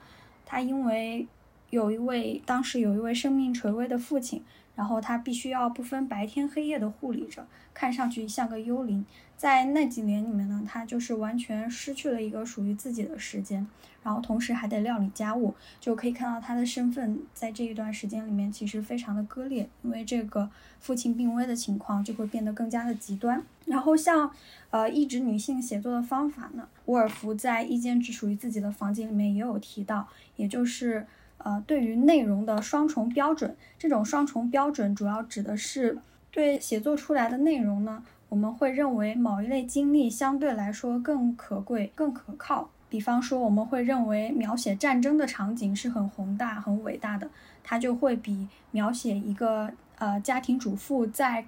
[0.44, 1.28] 他因为
[1.70, 4.42] 有一位当时有一位生命垂危的父亲。
[4.74, 9.06] 然后他必须要不分白天黑夜的护理着，看上去像个幽灵。
[9.36, 13.66] 在那几年里面呢，他就是完全失去了一个属于自己的时间，
[14.02, 20.48] 然后同时还得料理家务，就可以看到他的身份在这一段时间里面其实非常的割裂，因为这个
[20.80, 23.42] 父亲病危的情况就会变得更加的极端。
[23.66, 24.30] 然后像
[24.70, 31.06] 呃抑制女性写作的方法呢，伍尔夫在一间只属于自己的房间里面也有提到，也就是。
[31.38, 35.96] 呃，对于内容的双重标准，这种双重标准主要指的是
[36.32, 42.70] 对写作出来的内容呢，我们会认为某一类经历相对来说更可贵、更可靠。
[42.88, 47.30] 比方说，我们会认为描写战争的场景是很宏大、很伟大的，
[47.62, 51.46] 它就会比描写一个呃家庭主妇在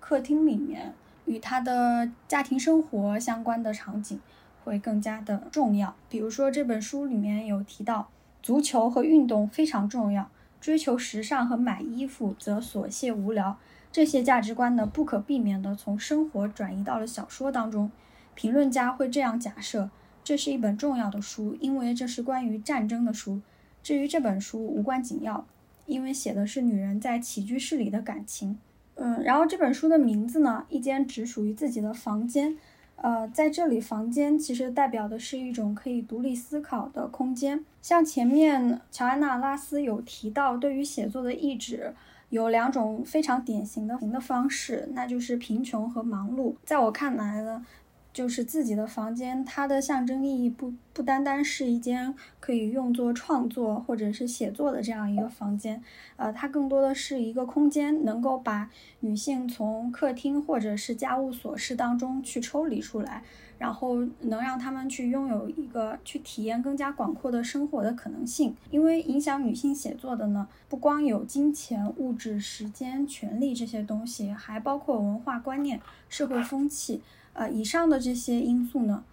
[0.00, 0.92] 客厅里面
[1.26, 4.20] 与她的家庭生活相关的场景
[4.64, 5.94] 会更加的重要。
[6.08, 8.08] 比如说，这本书里面有提到。
[8.44, 10.28] 足球和运动非常重要，
[10.60, 13.56] 追求时尚和买衣服则琐屑无聊。
[13.92, 17.90] 这些价值观呢，不可避免地从生活转移到了小说当中。
[18.34, 19.90] 评论家会这样假设：
[20.24, 23.42] 这是一本重要的书，因为这是关于战争的书。
[23.82, 25.46] 至于这本书无关紧要，
[25.84, 28.58] 因为写的是女人在起居室里的感情。
[28.94, 32.56] 嗯，然后这本书的名字呢，一间只属于自己的房间。
[32.96, 37.64] 呃，在这里，房间其实代表的是一种可以独立思考的空间。
[37.80, 41.92] 像前面乔安娜拉斯有提到，对于写作的意志
[42.32, 46.54] 有两种非常典型的的方式，那就是贫穷和忙碌。
[46.64, 47.64] 在我看来呢。
[48.12, 55.82] 就是自己的房间，它的象征意义不不单单是一间可以用作创作或者是写作的这样一个房间，
[56.16, 58.68] 呃，它更多的是一个空间，能够把
[59.00, 63.22] 女性从客厅或者是家务琐事当中去抽离出来，
[63.62, 68.52] 然后能让他们去拥有一个去体验更加广阔的生活的可能性。
[68.72, 77.00] 因为影响女性写作的呢，不光有金钱、物质、时间、权利这些东西，还包括文化观念、社会风气。
[77.34, 79.04] 呃，以上的这些因素呢，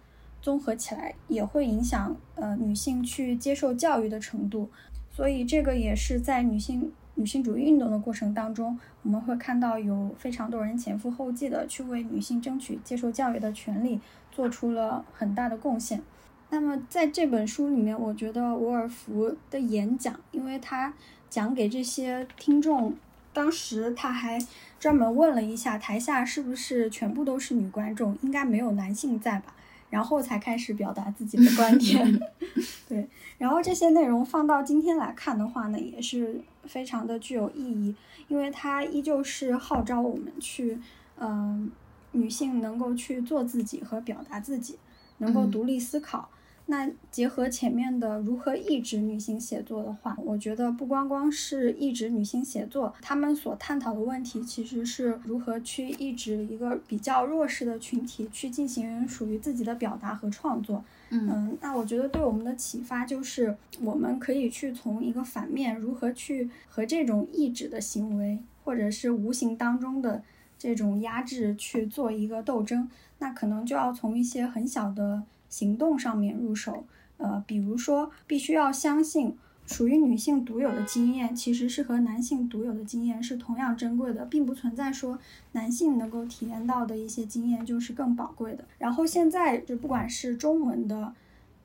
[0.42, 4.68] 综合起来也会影响呃女性去接受教育的程度，
[5.12, 14.00] 所以这个也是在女性女性主义运动的过程当中，我们会看到有非常多人前赴后继的去为女性争取接受教育的权利，
[14.40, 16.00] 做出了很大的贡献。
[16.48, 20.94] 那么在这本书里面，我觉得沃尔夫的演讲，因为他
[21.28, 22.96] 讲给这些听众。
[23.34, 24.38] 当时他还
[24.80, 29.54] 专门问了一下台下是不是全部都是女观众，应该没有男性在吧？
[29.90, 32.18] 然后才开始表达自己的观点。
[32.88, 37.94] 对，然后这些内容放到今天来看的话呢，也是非常的具有意义，
[38.28, 40.80] 因为它依旧是号召我们去，
[41.16, 41.70] 嗯，
[42.12, 44.78] 女性能够去做自己和表达自己，
[45.18, 46.28] 能够独立思考。
[46.66, 60.84] 那结合前面的如何抑制女性写作的话，我觉得不光光是抑制女性写作，他们所探讨的问题其实是如何去抑制一个比较弱势的群体去进行属于自己的表达和创作。
[61.08, 70.22] 嗯，那我觉得对我们的启发就是，我们可以去从一个反面，如何去和这种抑制的行为，或者是无形当中的
[70.60, 72.88] 这种压制去做一个斗争。
[73.18, 75.24] 那可能就要从一些很小的。
[75.50, 76.84] 行动上面入手，
[77.16, 79.36] 呃，比如说，必须要相信，
[79.66, 85.18] 属于女性独有的经验，其实是和男性独有的经验是同样珍贵的，并不存在说
[85.50, 88.64] 男性能够体验到的一些经验就是更宝贵的。
[88.78, 91.12] 然后现在就不管是中文的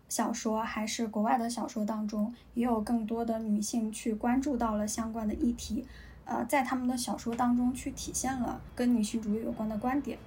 [0.10, 5.86] 小说，还是国外的小说当中，也有更多的女性去关注到了相关的议题，
[6.26, 10.18] 呃，在他们的小说当中去体现了跟女性主义有关的观点。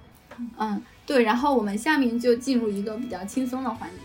[0.57, 3.95] 嗯，对，然后我们下面就进入一个比较轻松的环节。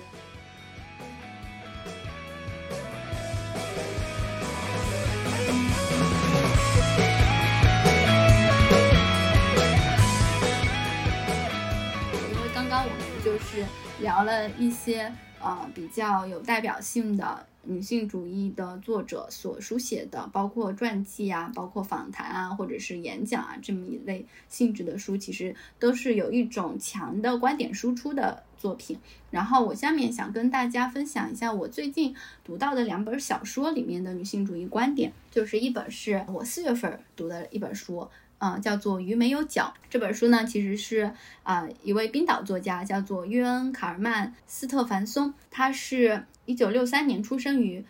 [12.29, 13.65] 因为刚刚我们就是
[14.01, 17.47] 聊了一些呃比较有代表性的。
[17.67, 28.99] 女性主义的作者所书写的，包括传记啊，包括访谈啊，或者是演讲啊，这么一类性质的书，其实都是有一种强的观点输出的作品。
[29.31, 38.09] 然后我下面想跟大家分享一下我最近读到的两本小说里面的女性主义观点，就是一本是我四月份读的一本书。
[38.39, 41.11] 嗯，叫做《鱼没有脚》这本书呢，其实是
[41.45, 47.85] 啊一位冰岛作家，叫做约恩·卡尔曼斯特凡松，他是一九六三年出生于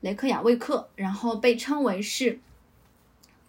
[0.00, 2.38] 雷克雅未克，然后被称为是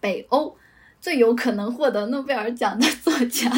[0.00, 0.56] 北欧
[1.00, 3.50] 最有可能获得诺贝尔奖的作家，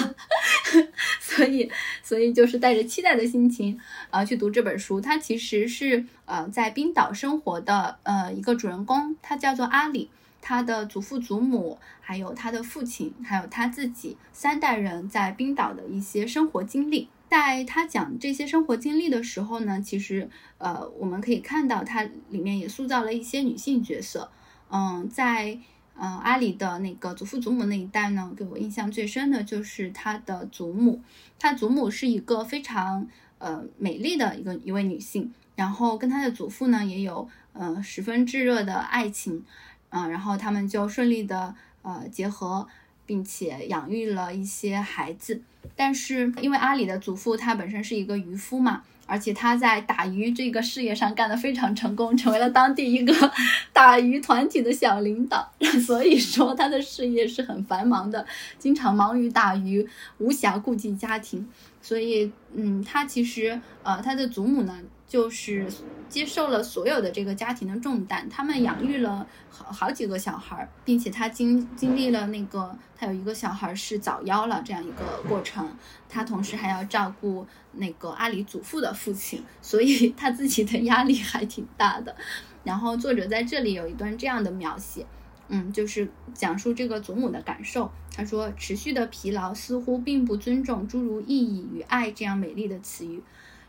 [1.20, 1.70] 所以
[2.02, 3.80] 所以就是带着期待的心情
[4.10, 5.00] 啊去读这本书。
[5.00, 10.10] 他其实是呃在冰岛生活的呃一个主人公，他叫做阿里。
[10.46, 17.08] 他的祖父、祖母，还有他的父亲，还有他自己三代人在冰岛的一些生活经历。
[17.34, 24.30] 在他讲这些生活经历的时候呢，其实呃，我们可以看到他里面也塑造了一些女性角色。
[24.70, 25.58] 嗯，在
[25.96, 31.02] 嗯阿里的那个祖父、祖母那一代呢，给我印象最深的就是他的祖母。
[31.36, 33.08] 他祖母是一个非常
[33.38, 39.44] 呃美丽的一个一位女性，然后跟他的祖父呢也有呃十分炙热的爱情。
[39.88, 42.68] 嗯，然后他们就顺利的呃结合，
[43.06, 45.40] 并且养育了一些孩子。
[45.76, 53.32] 但是因为阿里的祖父他本身是一个渔夫嘛，而且他在打鱼这个事业上干得非常成功，成为了当地一个
[53.72, 55.50] 打鱼团体的小领导。
[55.86, 58.24] 所以说他的事业是很繁忙的，
[58.58, 59.88] 经常忙于打鱼，
[60.18, 61.48] 无暇顾及家庭。
[61.84, 64.74] 所以嗯，他其实呃他的祖母呢。
[65.06, 65.64] 就是
[66.08, 75.70] 接受了所有的这个家庭的重担，他们养育了好好几个小孩，并且他经经历了那个他有一个小孩是早夭了这样一个过程，
[76.08, 82.16] 他同时还要照顾那个阿里祖父的父亲，所以他自己的压力还挺大的。
[82.64, 85.06] 然后作者在这里有一段这样的描写，
[85.48, 87.90] 嗯，就是讲述这个祖母的感受。
[88.12, 93.22] 他说，持续的疲劳似乎并不尊重诸如意义与爱这样美丽的词语。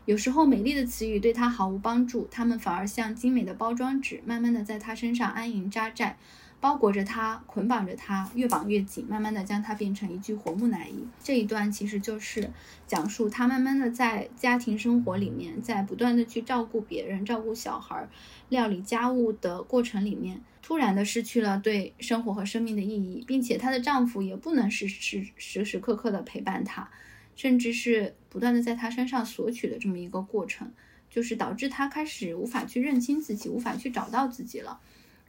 [0.04, 6.16] 有时候，美丽的词语对他毫无帮助，他们反而像精美的包装纸，慢慢的在他身上安营扎寨，
[6.60, 11.04] 包裹着他，捆绑着他，越绑越紧，慢慢的将他变成一具活木乃伊。
[11.22, 12.50] 这一段其实就是
[12.86, 18.08] 讲述他慢慢的在家庭生活里面，在不断的去照顾别人、照顾小孩、
[18.48, 26.88] 料理家务的过程里面，突然的失去了对生活和生命的意义，并且她的丈夫也不能时时时时刻刻的陪伴她。
[27.36, 30.72] 甚至是不断的在她身上索取的这么一个过程，
[31.10, 34.80] 就是导致她开始无法去认清自己，无法去找到自己了。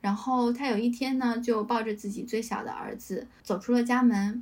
[0.08, 4.42] 然后他有一天呢，就抱着自己最小的儿子走出了家门。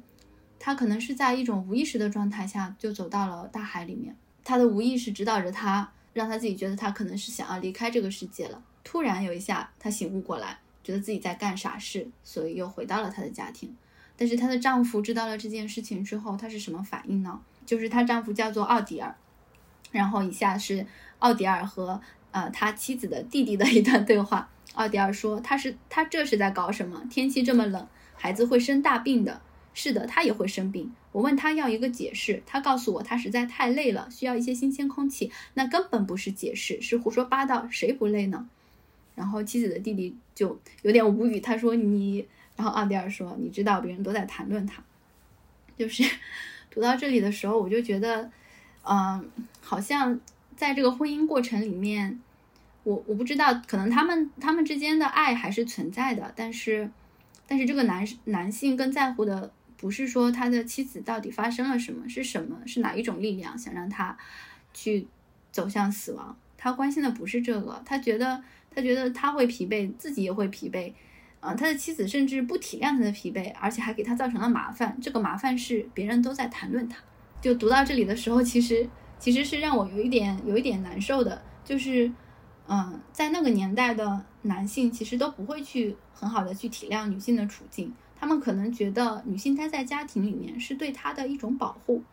[0.59, 4.16] 他可能是在一种无意识的状态下，就走到了大海里面。
[4.43, 8.61] 他的无意识指导着他，让他自己觉得他可能是想要离开这个世界了。
[8.84, 13.76] 突然有一下，他醒悟过来，觉得自己在干傻事，所以又回到了他的家庭。
[14.16, 17.41] 但是她的丈夫知道了这件事情之后，他是什么反应呢？
[17.66, 19.16] 就是她丈夫叫做奥迪尔，
[19.91, 20.86] 然后以下是
[21.18, 21.99] 奥迪尔和
[22.30, 24.47] 呃他妻子的弟弟的一段对话。
[24.76, 27.04] 奥迪尔说：“他是他这是在搞什么？
[27.10, 29.42] 天气这么冷，孩子会生大病的。
[29.74, 30.94] 是的，他也会生病。
[31.12, 35.32] 我问他要一个解释，他告诉我他实在太累了，需要一些新鲜空气。
[35.56, 37.68] 那根本不是解释，是胡说八道。
[37.70, 38.48] 谁不累呢？”
[39.16, 44.84] 然后妻子的弟弟就有点无语，他说：“你。”然后奥迪尔说：“你知道别人都在谈论他。”
[45.78, 46.04] 就是。
[46.72, 48.30] 读到这里的时候，我就觉得，
[48.84, 50.20] 嗯，好像
[50.58, 52.20] 在这个婚姻过程里面，
[52.86, 56.90] 我我不知道，可能他们他们之间的爱还是存在的，但是，
[57.46, 64.16] 但是这个男男性更在乎的不是说他的妻子到底发生了什么，是什么，是哪一种力量想让他
[64.74, 65.08] 去
[65.52, 66.38] 走向死亡？
[66.58, 68.42] 他关心的不是这个，他觉得
[68.74, 70.94] 他觉得他会疲惫，自己也会疲惫。
[71.40, 74.98] 啊，他的妻子甚至不体谅他的疲惫，而且还给他造成了麻烦。
[75.00, 76.98] 这个麻烦是别人都在谈论他。
[77.40, 78.88] 就读到这里的时候，其实
[79.20, 81.40] 其实是让我有一点有一点难受的。
[81.64, 82.12] 就是，
[82.68, 92.03] 嗯，在那个年代的男性其实都不会去很好的去体谅女性的处境，他们可能觉得女性待在家庭里面是对他的一种保护，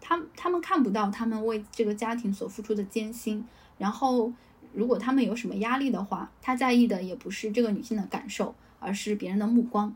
[0.00, 3.44] 他他们看不到他们为这个家庭所付出的艰辛。
[3.76, 4.32] 然后，
[4.72, 8.54] 如果他们有什么压力的话，他在意的也不是这个女性的感受。
[8.80, 9.92] 而是别人的目光，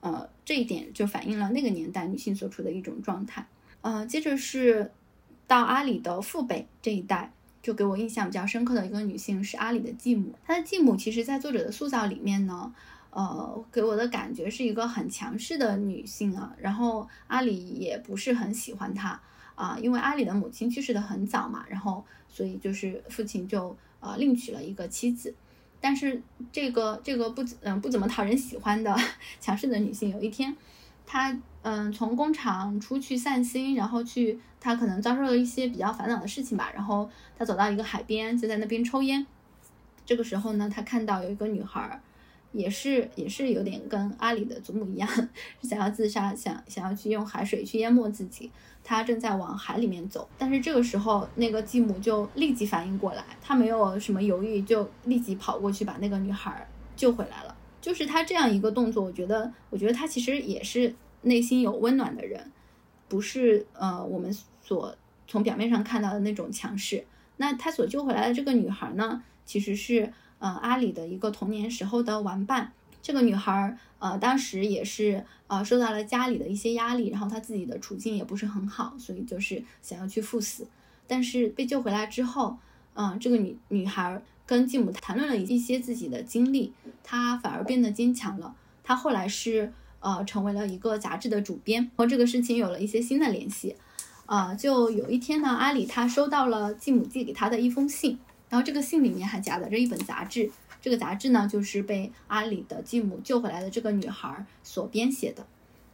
[0.00, 3.46] 呃，这一点就反映了那个年代女性所处的一种状态。
[3.80, 4.92] 呃，接着是
[5.46, 7.32] 到阿里的父辈这一代，
[7.66, 10.32] 就给我印象比较深刻的一个女性是阿里的继母。
[10.46, 12.72] 她的继母其实，在作者的塑造里面呢，
[13.10, 16.54] 呃，给我的感觉是一个很强势的女性啊。
[16.60, 19.20] 然后阿里也不是很喜欢她
[19.56, 25.34] 啊，因为阿里的母亲去世的很早嘛，然后所以就是父亲就呃另娶了一个妻子。
[25.80, 28.96] 但是这个这个不嗯不怎么讨人喜欢的
[29.42, 30.56] 强势的女性，有一天，
[31.04, 37.08] 她嗯从工厂出去散心，然后去他可能遭受了一些比较烦恼的事情吧，然后
[37.38, 39.24] 他走到一个海边，就在那边抽烟。
[40.04, 42.00] 这个时候呢，他看到有一个女孩。
[42.52, 45.06] 也是也是有点跟阿里的祖母一样，
[45.62, 48.50] 想要自杀，想想要去用海水去淹没自己。
[48.82, 57.54] 他正在往海里面走，但是这个时候那个继母就立即反应过来，他没有什么犹豫，就立即跑过去把那个女孩救回来了。
[57.82, 62.50] 就是他这样一个动作，我觉得，我觉得他其实也是内心有温暖的人，
[63.06, 64.34] 不是呃我们
[64.66, 64.94] 所
[65.26, 67.06] 从表面上看到的那种强势。
[67.38, 70.12] 那他所救回来的这个女孩呢，其实是。
[70.38, 80.68] 嗯，阿里的一个童年时候的玩伴，这个女孩，呃，当时也是呃受到了家里的一些压力，然后她自己的处境也不是很好，所以就是想要去赴死。
[81.06, 82.58] 但是被救回来之后，
[82.92, 88.54] 嗯，这个女女孩跟继母谈论了一些自己的经历，她反而变得坚强了。
[88.84, 93.74] 她后来是呃成为了一个杂志的主编，和这个事情有了一些新的联系。
[94.26, 98.18] 啊，就有一天呢，阿里她收到了继母寄给她的一封信。
[98.48, 100.48] 然后这个信里面还夹杂着一本杂志，
[100.80, 105.44] 这个杂志呢就是被阿里的继母救回来的这个女孩所编写的。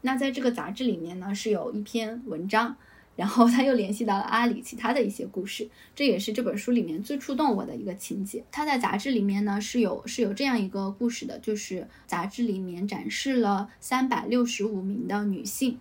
[0.03, 2.76] 那在这个杂志里面呢是有一篇文章，
[3.16, 8.45] 然后他又联系到了阿里其他的一些故事，这也是这本书里面最触动我的一个情节。
[8.53, 15.78] 他在杂志里面呢是有是有这样一个故事的，就是杂志里面展示了三百六十五名的女性，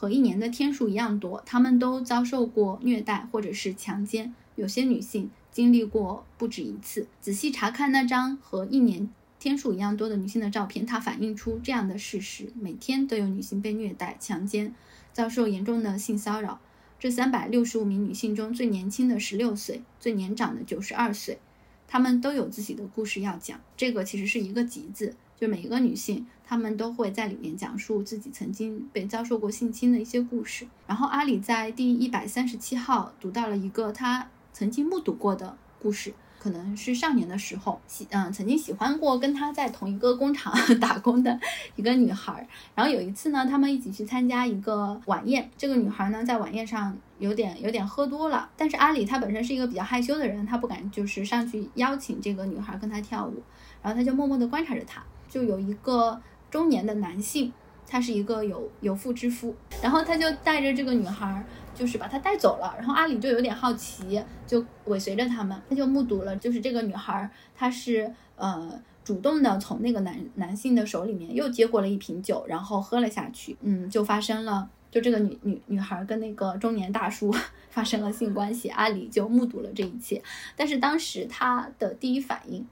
[0.00, 4.32] 和一年的天数一样多，她们都遭受过虐待或者是强奸。
[4.54, 7.08] 有些女性经历过不止一次。
[7.20, 14.72] 仔细查看那张和一年天数一样多的女性的照片，它反映出这样的事实：每天都有女性被虐待、强奸，
[15.12, 16.60] 遭受严重的性骚扰。
[17.00, 21.40] 这三百六十五名女性中，最年轻的十六岁，最年长的九十二岁，
[21.88, 23.58] 她们都有自己的故事要讲。
[23.76, 30.66] 这个其实是一个“集”字，就每一个女性，他们都会在里面讲述自己曾经被遭受过性侵的一些故事。
[30.86, 36.14] 然后阿里在第一百三十七号读到了一个他曾经目睹过的故事。
[36.40, 41.36] 可能是少年的时候喜嗯曾经喜欢过跟他在同一个工厂 打工的
[41.74, 42.46] 一个女孩，
[42.76, 53.42] 然后有一次呢，他们一起去参加一个晚宴，这个女孩呢在晚宴上有点有点喝多了，但是阿里他本身是一个比较害羞的人，他不敢就是上去邀请这个女孩跟他跳舞，
[53.82, 56.18] 然后他就默默地观察着她，就有一个
[56.50, 57.52] 中年的男性，
[57.86, 61.44] 他是一个有有妇之夫，然后他就带着这个女孩。
[61.74, 77.32] 就是把她带走了，然后阿里就有点好奇，就尾随着他们，他就目睹了，就是这个女孩，她是呃主动的从那个男男性的手里面又接过了一瓶酒，然后喝了下去，嗯，就发生了，就这个女女女孩跟那个中年大叔
[77.70, 80.20] 发生了性关系，阿里就目睹了这一切，
[80.56, 82.66] 但是当时他的第一反应，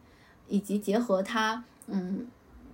[0.49, 2.27] 以及结合他嗯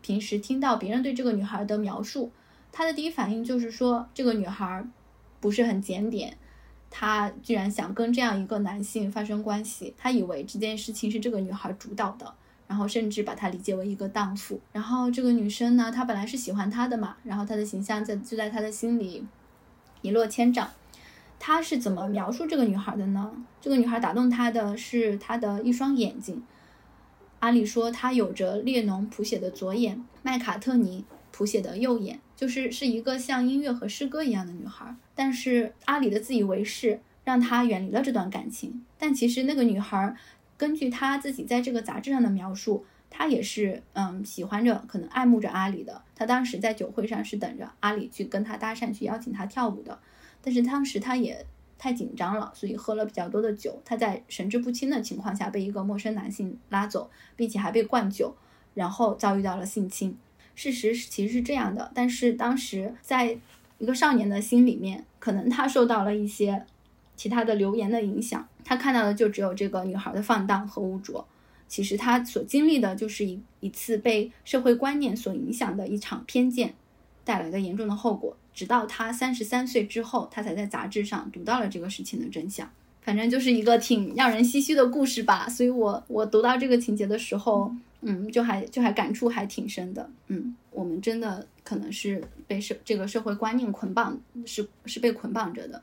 [0.03, 2.31] 平时听到别人对这个女孩的描述，
[2.71, 4.85] 他的第一反应就是说这个女孩。
[5.41, 6.37] 不是很检点，
[6.89, 12.33] 他居然想跟这样一个男性发生关系，他以为这件事情是这个女孩主导的，
[12.69, 14.61] 然后甚至把她理解为一个荡妇。
[14.71, 19.27] 然后这个女生呢，她本来是喜欢他的嘛，然后他的形象在就在他的心里
[20.01, 20.71] 一落千丈。
[21.41, 23.33] 他是怎么描述这个女孩的呢？
[23.61, 26.41] 这个女孩打动他的是她的一双眼睛。
[27.43, 32.21] 阿里说她有着列侬谱写的左眼，麦卡特尼谱写的右眼。
[32.37, 38.85] 就是是一个像音乐和诗歌一样的女孩，但是阿里的自以为是让她远离了这段感情。
[38.97, 40.17] 但其实那个女孩，
[40.57, 46.03] 根据她自己在这个杂志上的描述，她也是嗯喜欢着，可能爱慕着阿里的。
[46.15, 49.99] 她当时在酒会上是等着阿里去跟她搭讪，去邀请她跳舞的。
[50.41, 51.45] 但是当时她也
[51.83, 53.77] 太紧张了，所以喝了比较多的酒。
[53.85, 58.33] 他在神志不清的情况下被一个陌生男性拉走，并且还被灌酒，
[58.75, 60.17] 然后遭遇到了性侵。
[60.55, 63.37] 事实其实是这样的，但是当时在
[63.79, 66.65] 一个少年的心里面，可能他受到了一些
[67.17, 71.27] 其他的流言的影响，他看到的就只有这个女孩的放荡和污浊。
[71.67, 76.75] 其实他所经历的就是一一次被社会观念所影响的一场偏见
[77.25, 78.37] 带来的严重的后果。
[78.55, 82.71] 直到他三十三岁之后，他才在杂志上读到了这个事情的真相。
[83.01, 85.49] 反正就是一个挺让人唏嘘的故事吧。
[85.49, 87.75] 所以我我读到这个情节的时候。
[88.05, 90.11] 嗯，就还就还感触还挺深的。
[90.27, 95.81] 嗯，我们真的可能是被社这个社会观念捆绑，是是被捆绑着的。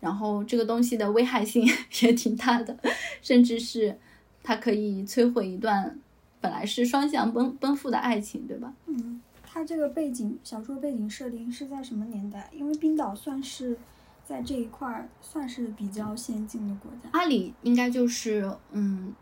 [0.00, 1.64] 然后这个东西的危害性
[2.02, 2.76] 也挺大的，
[3.22, 3.96] 甚至是
[4.42, 5.96] 它可以摧毁一段
[6.40, 8.72] 本来是双向奔奔赴的爱情，对吧？
[8.86, 9.20] 嗯，
[9.50, 12.48] 它这个背景小说背景设定是在什么年代？
[12.52, 13.76] 因为冰岛算是
[14.24, 17.08] 在这一块算是比较先进的国家。
[17.12, 19.14] 阿里应该就是嗯。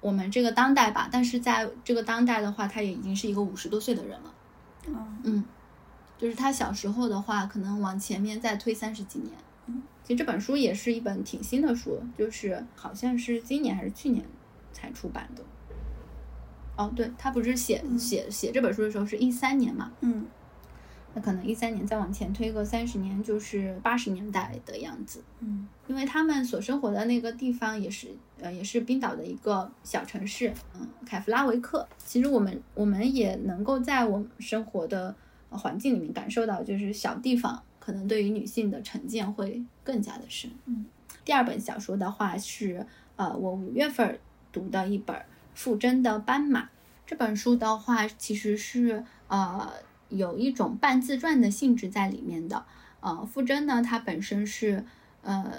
[0.00, 4.34] 我们这个当代吧，但是在这个当代的话，他也已经是一个五十多岁的人了。
[4.86, 5.44] 嗯嗯，
[6.18, 9.32] 就是他小时候的话，可能往前面再推三十几年。
[9.66, 14.22] 嗯，其实这本书也是一本挺新的书，就是好像是今年还是去年
[14.74, 15.42] 才出版的。
[16.76, 19.92] 哦，对，他不是写写写这本书的时候是一三年嘛？
[20.00, 20.26] 嗯。
[21.16, 25.22] 那可能一三年再往前推个三十年，就是八十年代的样子。
[25.38, 28.08] 嗯，因为他们所生活的那个地方也是，
[28.40, 31.86] 呃，也是冰岛的一个小城市，嗯，凯夫拉维克。
[31.98, 35.14] 其实我们我们也能够在我们生活的
[35.50, 40.50] 环境里面感受到，就是小地方可能对于女性的成见会更加的深。
[40.64, 40.84] 嗯，
[41.24, 44.18] 第二本小说的话是，呃，我五月份
[44.50, 45.16] 读的一本
[45.54, 46.62] 傅真的《斑马》。
[47.06, 49.72] 这本书的话其实是，呃。
[50.10, 52.64] 有一种半自传的性质在里面的，
[53.00, 54.84] 呃，傅真呢，她本身是
[55.22, 55.54] 呃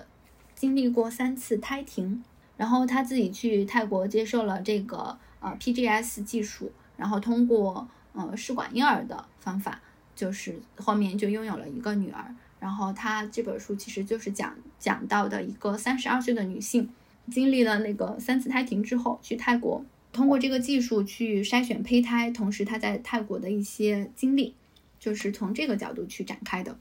[0.54, 2.24] 经历过三次胎停，
[2.56, 9.82] 然后她自己去泰国接受了这个呃 PGS 技术，然后通过呃试管婴儿的方法，
[10.16, 12.34] 就是后面就拥有了一个女儿。
[12.60, 16.90] 然后她这本书其实就是讲讲到的一个三十二岁的女性，
[17.32, 19.86] 经历了那个三次胎停之后去泰国。
[20.12, 24.54] 通过这个技术去筛选胚胎，同时他在泰国的一些经历，
[25.00, 26.78] 就是从这个角度去展开的。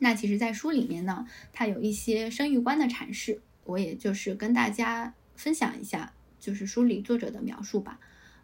[0.00, 8.00] 那其实，在书里面呢，它有一些生育观的阐释，我也就是跟大家分享一下，就是书里作者的描述吧。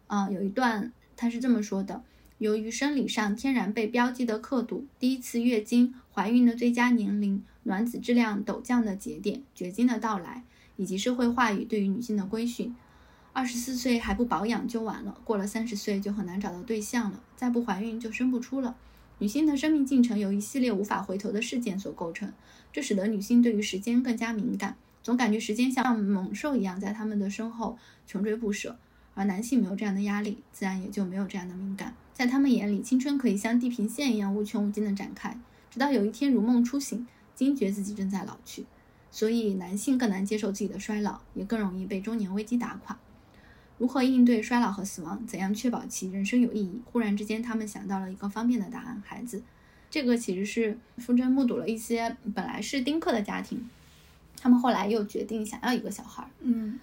[0.07, 2.01] 嗯，有一段他是这么说的：
[2.37, 10.43] 由于生理上天然被标记的刻度，第一次月经、怀孕的最佳年龄、卵子质量陡降的节点、绝经的到来。
[10.79, 12.73] 以及社会话语对于女性的规训。
[13.33, 18.77] 二十四岁还不保养就晚了，过了三十岁就很难找到对象了，再不怀孕就生不出了。
[19.17, 22.31] 女性的生命进程由一系列无法回头的事件所构成，
[22.71, 27.77] 这使得女性对于时间更加敏感，总感觉时间像猛兽一样在她们的身后
[28.07, 28.77] 穷追不舍。
[29.15, 31.93] 而男性没有这样的压力，自然也就没有这样的敏感。
[32.13, 35.37] 在他们眼里，青春可以像地平线一样无穷无尽的展开，
[35.69, 38.65] 直到有一天如梦初醒，惊觉自己正在老去。
[39.11, 42.97] 所以，男性更难接受自己的衰老，也更容易被中年危机打垮。
[43.77, 45.25] 如何应对衰老和死亡？
[45.25, 46.81] 怎样确保其人生有意义？
[46.85, 49.41] 忽然之间，他们想到了一个方便的答案：孩子。
[49.89, 53.67] 这个其实是傅真目睹了一些本来是丁克的家庭，
[54.39, 56.29] 他们后来又决定想要一个小孩。
[56.41, 56.77] 嗯，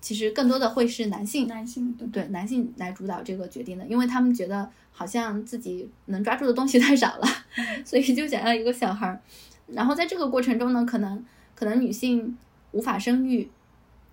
[0.00, 7.26] 其实更多的会是男性，男性对男性来主导这个决定的，因为他们觉得好像自己能抓住的东西太少了，
[7.84, 9.20] 所以就想要一个小孩。
[9.66, 11.24] 然后在这个过程中呢，可能
[11.62, 12.36] 可能女性
[12.72, 13.48] 无法生育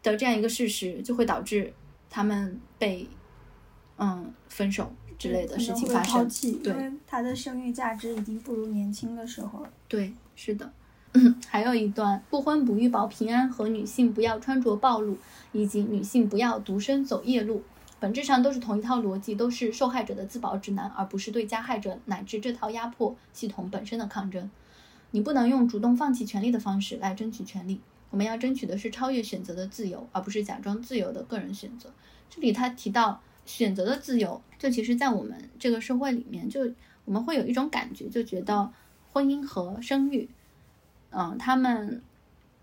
[0.04, 1.74] 的这样一个事实，就会导致。
[2.12, 3.08] 他们被
[3.98, 6.28] 嗯分手之类的事情发生，
[6.64, 9.70] 对，因为他的生育价值已经不如年轻的时候了。
[9.88, 10.72] 对，是的。
[11.48, 15.18] 还有一段不婚不育保平安和女性不要穿着暴露，
[15.52, 17.64] 以及女性不要独身走夜路，
[18.00, 24.50] 本质上都是同一套逻辑，都是受害者的自保指南，而不是对加害者乃至这套压迫系统本身的抗争。
[25.12, 27.80] 你不能用主动放弃权利的方式来争取权利。
[28.12, 31.92] 我们要争取的是超越选择的自由，而不是假装自由的个人选择。
[32.28, 36.62] 这里他提到选择的自由，就其实，在我们这个社会里面，就
[37.06, 38.72] 我们会有一种感觉，就觉得
[39.12, 40.28] 婚姻和生育，
[41.12, 42.02] 嗯，他们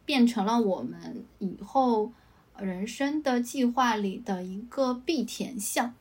[0.04, 2.10] 变成了我们以后
[2.58, 5.94] 人生的计划里的一个必填项。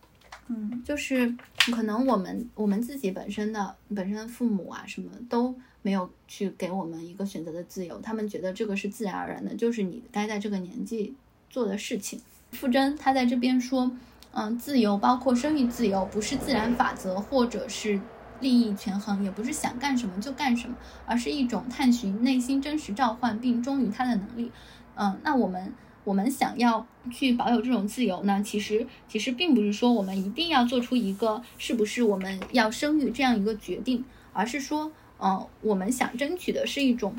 [0.47, 1.35] 嗯，就是
[1.71, 5.53] 可能我们我们自己本身的本身父母啊，什么都。
[5.85, 11.13] 没有去给我们一个选择的自由，他们觉得这个是自然而然的，就是你该在这个年纪
[11.47, 12.19] 做的事情。
[12.53, 13.91] 傅真他在这边说，
[14.31, 18.01] 嗯，自由包括生育自由，不是自然法则，或者是
[18.39, 20.75] 利益权衡，也不是想干什么就干什么，
[21.05, 24.51] 而是一种探寻内心真实召唤并忠于他的能力。
[24.95, 25.71] 嗯，那我们
[26.03, 28.41] 我们想要去保有这种自由呢？
[28.43, 34.03] 其实其实并不是说我们一定要做出一个是不是我们要生育这样一个决定，
[34.33, 34.91] 而是说。
[35.19, 37.15] 嗯，我们想争取的是一种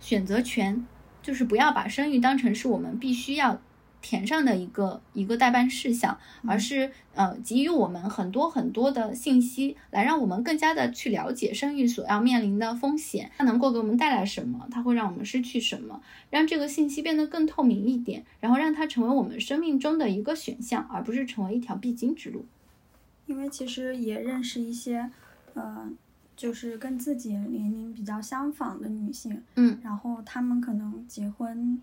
[0.00, 0.86] 选择权，
[1.22, 3.60] 就是不要把生育当成是我们必须要
[4.00, 16.00] 填上的一个一个代办事项，而是呃给予我们很多很多的信息，来让我们更加的去了解生育所要面临的风险，它能够给我们带来什么，它会让我们失去什么，
[16.30, 22.44] 让这个信息变得更透明一点，然后让它成为我们生命中的一个选项，而不是成为一条必经之路。
[23.26, 25.10] 因为其实也认识一些，
[25.54, 25.90] 呃。
[26.36, 31.80] 就是跟自己年龄比较相仿的女性，嗯，然后她们可能结婚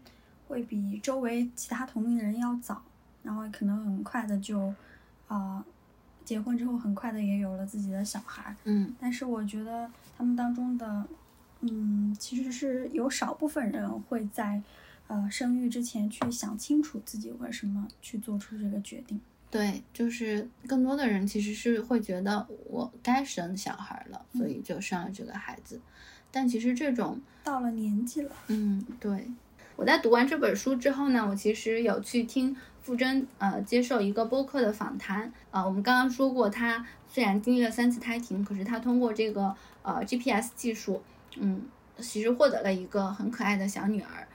[0.47, 2.83] 会比周围其他同龄人要早，
[3.23, 4.71] 然后可能很快的就，
[5.27, 5.65] 啊，
[6.23, 11.05] 结婚之后很快的也有了自己的小孩，嗯，但是我觉得他们当中的，
[11.61, 14.61] 嗯，其实是有少部分人会在，
[15.07, 19.19] 呃，生育之前去想清楚自己为什么去做出这个决定。
[19.53, 25.79] 对，就是更多的人其实是会觉得我该生小孩了，所以就生了这个孩子。
[26.31, 29.27] 但其实这种到了年纪了，嗯，对。
[29.75, 35.63] 我在读完这本书之后呢，我其实有去听傅真呃接受一个播客的访谈啊。
[35.63, 41.03] 我们刚刚说过，他虽然经历了三次胎停，可是他通过这个呃 GPS 技术，
[41.37, 41.61] 嗯，
[41.99, 44.27] 其实获得了一个很可爱的小女儿。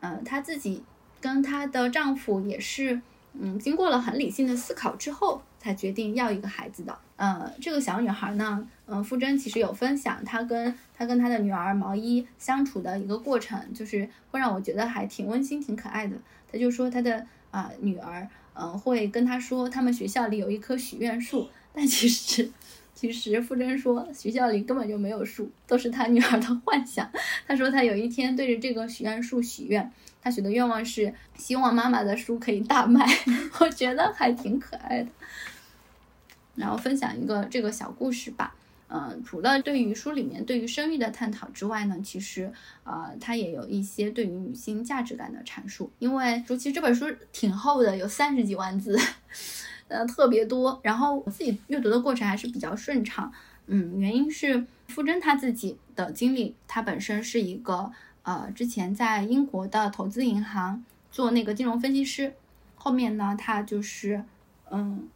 [0.00, 0.82] 嗯，她自己
[1.20, 3.02] 跟她的丈夫也是。
[3.38, 6.96] 嗯，经过了很理性的思考之后，才决定要一个孩子的。
[7.16, 16.16] 呃，这个小女孩呢，嗯，傅真其实有分享她跟她跟她的女儿毛衣相处的一个过程，就是会让我觉得还挺温馨、挺可爱的。
[16.50, 22.50] 她就说她的啊女儿，嗯，会跟她说他们学校里有一棵许愿树， 但其实
[22.94, 27.10] 其实傅真说学校里根本就没有树，都是她女儿的幻想。
[27.46, 29.92] 她说她有一天对着这个许愿树许愿。
[30.24, 33.06] 他许的愿望是希望妈妈的书可以大卖，
[33.60, 35.08] 我觉得还挺可爱的。
[36.54, 38.54] 然后分享一个这个小故事吧。
[38.88, 42.50] 嗯，除了对于书里面对于生育的探讨之外呢，其实
[42.84, 45.90] 呃，它也有一些对于女性价值感的阐述。
[45.98, 48.98] 因为其实这本书挺厚的，有三十几万字，
[49.88, 50.80] 呃，特别多。
[50.82, 53.30] 然后我自己阅读的过程还是比较顺畅。
[53.66, 57.92] 嗯，原因是傅真他自己的经历，他本身是一个。
[58.24, 62.34] 呃，之前在英国的投资银行做那个金融分析师，
[62.74, 64.24] 后面呢，他就是，
[64.70, 65.08] 嗯，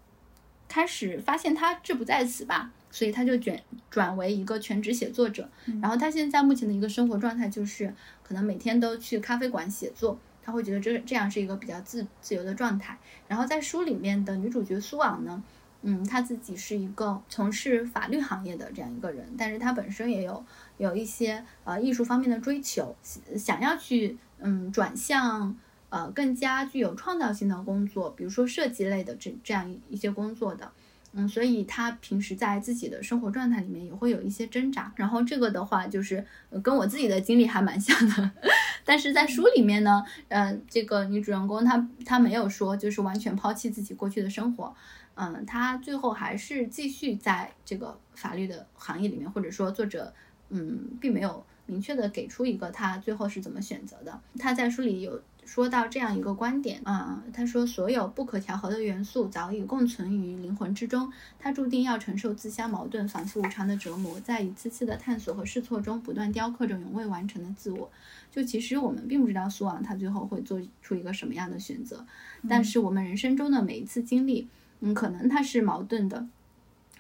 [0.69, 3.59] 开始发现他志不在此吧，所以他就转
[3.91, 5.49] 转为一个全职写作者。
[5.83, 10.19] 然后他现在目前的一个生活状态就是，可能每天都去咖啡馆写作。
[10.43, 12.97] 他会觉得这这样是一个比较自自由的状态。
[13.27, 15.43] 然后在书里面的女主角苏昂呢，
[15.83, 20.45] 嗯，她自己是一个从事法律行业的这样一个人，但是她本身也有
[20.77, 22.97] 有一些呃艺术方面的追求，
[23.37, 25.57] 想要去嗯转向
[25.89, 30.71] 呃更加具有创造性的工作，比如说设计类的这这样一些工作的。
[31.13, 34.93] 嗯，所以他平时在自己的生活状态里面也会有一些挣扎。
[34.95, 36.23] 然后这个的话，就是
[36.63, 38.31] 跟我自己的经历还蛮像的。
[38.85, 44.77] 但是在书里面呢，嗯，这个女主人公她她没有说就是完全抛弃自己过去的生活。
[45.19, 50.15] 嗯，他最后还是继续在这个法律的行业里面，或者说作者
[50.51, 54.21] 嗯并没有明确的给出一个他最后是怎么选择的。
[54.39, 55.21] 他在书里有。
[55.49, 67.91] 说到这样一个观点啊，他说所有不可调和的元素早已共存于灵魂之中，他注定要承受自相矛盾、反复无常的折磨，在一次次的探索和试错中，不断雕刻着永未完成的自我。
[68.31, 72.05] 就其实我们并不知道苏昂他最后会做出一个什么样的选择，
[72.47, 74.49] 但是我们人生中的每一次经历，嗯，
[74.95, 76.27] 可能它是矛盾的，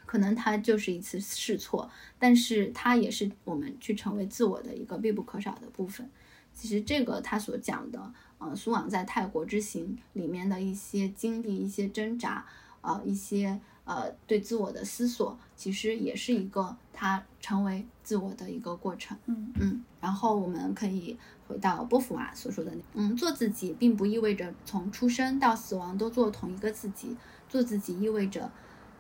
[0.07, 6.09] 可能它就是一次试错，但是它也是我们去成为自我的一个必不可少的部分。
[6.55, 8.13] 其实这个他所讲的。
[8.41, 12.47] 呃，苏昂在泰国之行里面的一些经历、一些挣扎，
[12.83, 19.19] 呃，一些呃对自我的思索，其实也是一个他成为自我的一个过程。
[19.27, 19.85] 嗯嗯。
[20.01, 21.19] 然后我们可以
[21.49, 27.17] 回到波伏娃所说的，嗯，做自己并不意味着从出生到死亡都做同一个自己，
[27.49, 28.51] 做自己意味着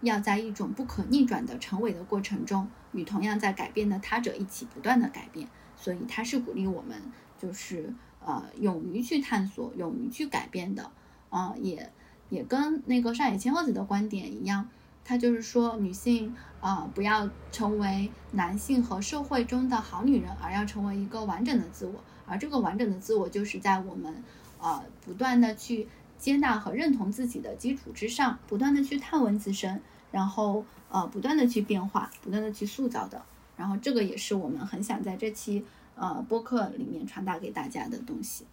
[0.00, 5.48] 要在一种不可逆转的成为的过程中，与同样在改变的他者一起不断的改变。
[5.76, 7.00] 所以他是鼓励我们，
[7.38, 7.94] 就是。
[8.20, 10.90] 呃，勇于去探索，勇于去改变的，
[11.30, 11.90] 啊，也
[12.28, 14.68] 也跟那个上野千鹤子的观点一样，
[15.02, 24.22] 他就是说，女性啊，不要成为男性和社会中的好女人，而要成为一个完整的自我，而这个完整的自我，就是在我们
[24.60, 25.88] 呃不断的去
[26.18, 29.80] 接纳和认同自己的基础之上，不断的去探问自身，
[30.10, 33.22] 然后呃不断的去变化，不断的去塑造的，
[33.56, 35.64] 然后这个也是我们很想在这期。
[36.00, 38.44] 呃，播客里面传达给大家的东西，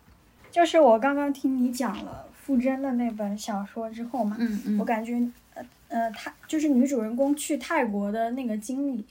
[0.49, 5.13] 就是我刚刚听你讲了傅真的那本小说之后嘛，嗯嗯，我感觉
[5.53, 9.05] 呃呃，他就是女主人公去泰国的那个经历，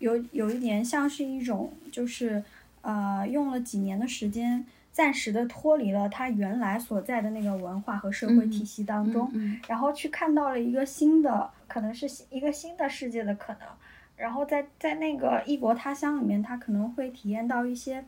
[0.00, 2.44] 有有一点像是一种，就是
[2.82, 4.62] 呃，用了几年的时间，
[4.92, 9.32] 暂时的脱离了他原来所在的那个文化和社会体系当中，
[9.66, 13.62] 然后去看到了一个新的，可能是一个新的世界的可能。
[14.14, 18.04] 然后在在那个异国他乡里面，他可能会体验到一些，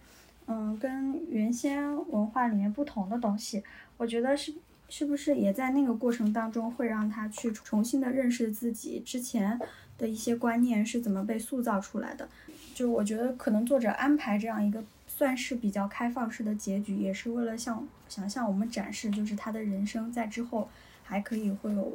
[0.47, 3.65] 嗯，跟原先文化里面不同的东西。
[3.97, 4.55] 我觉得是
[4.89, 9.59] 是不是也在那个过程当中会让他去重新的认识自己之前
[9.97, 12.29] 的一些观念是怎么被塑造出来的？
[12.75, 14.85] 就我觉得可能作者安排这样一个
[15.17, 20.69] 算是比较开放式的结局，也是为了向想向我们展示，就是他的人生在之后
[21.03, 21.93] 还可以会有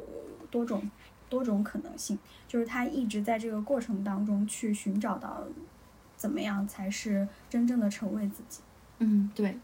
[0.50, 0.88] 多种。
[1.30, 2.18] 多种可能性，
[2.48, 5.44] 就是他一直在这个过程当中去寻找到，
[6.16, 8.58] 怎么样才是真正的成为自己。
[8.98, 9.56] 嗯，对，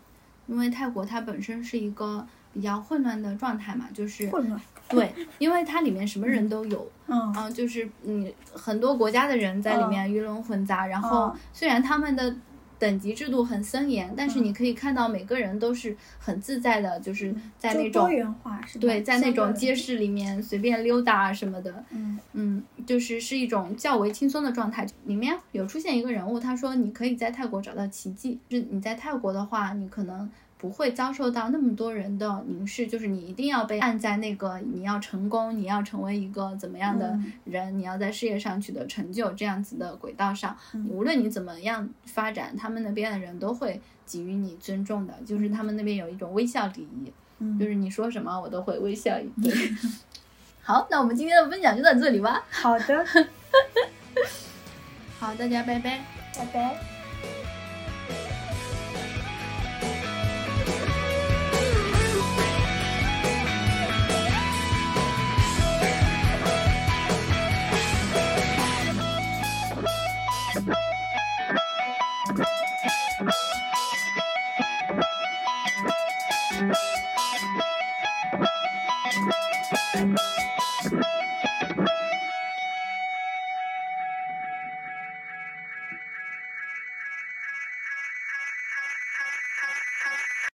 [0.47, 4.61] 因为泰国它本身是一个比较混乱的状态嘛，就是混乱。
[4.89, 12.37] 对，因为它里面什么人都有，嗯，就是嗯很多国家的人在里面鱼龙混杂，然后虽然他们的。
[12.79, 24.87] 等级制度很森严，但是你可以看到每个人都是很自在的，就是在那种多元化是对，在那种街市里面随便溜达啊什么的，嗯嗯，就是是一种较为轻松的状态。
[25.05, 30.31] 里面有出现一个人物，他说你可以在泰国找到奇迹，就是你在泰国的话，你可能。
[30.67, 40.57] 不会遭受到那么多人的凝视，就是你一定要被按在那个你要成功，你要成为一个怎么样的人，你要在事业上取得成就这样子的轨道上，
[40.89, 47.13] 无论你怎么样发展，他们那边的人都会给予你尊重的，就是他们那边有一种微笑礼仪，
[47.61, 49.55] 就是你说什么我都会微笑一对。
[50.65, 52.45] 好，那我们今天的分享就到这里吧。
[52.51, 53.07] 好的，
[55.21, 56.05] 好，大家拜拜，
[56.37, 56.96] 拜拜。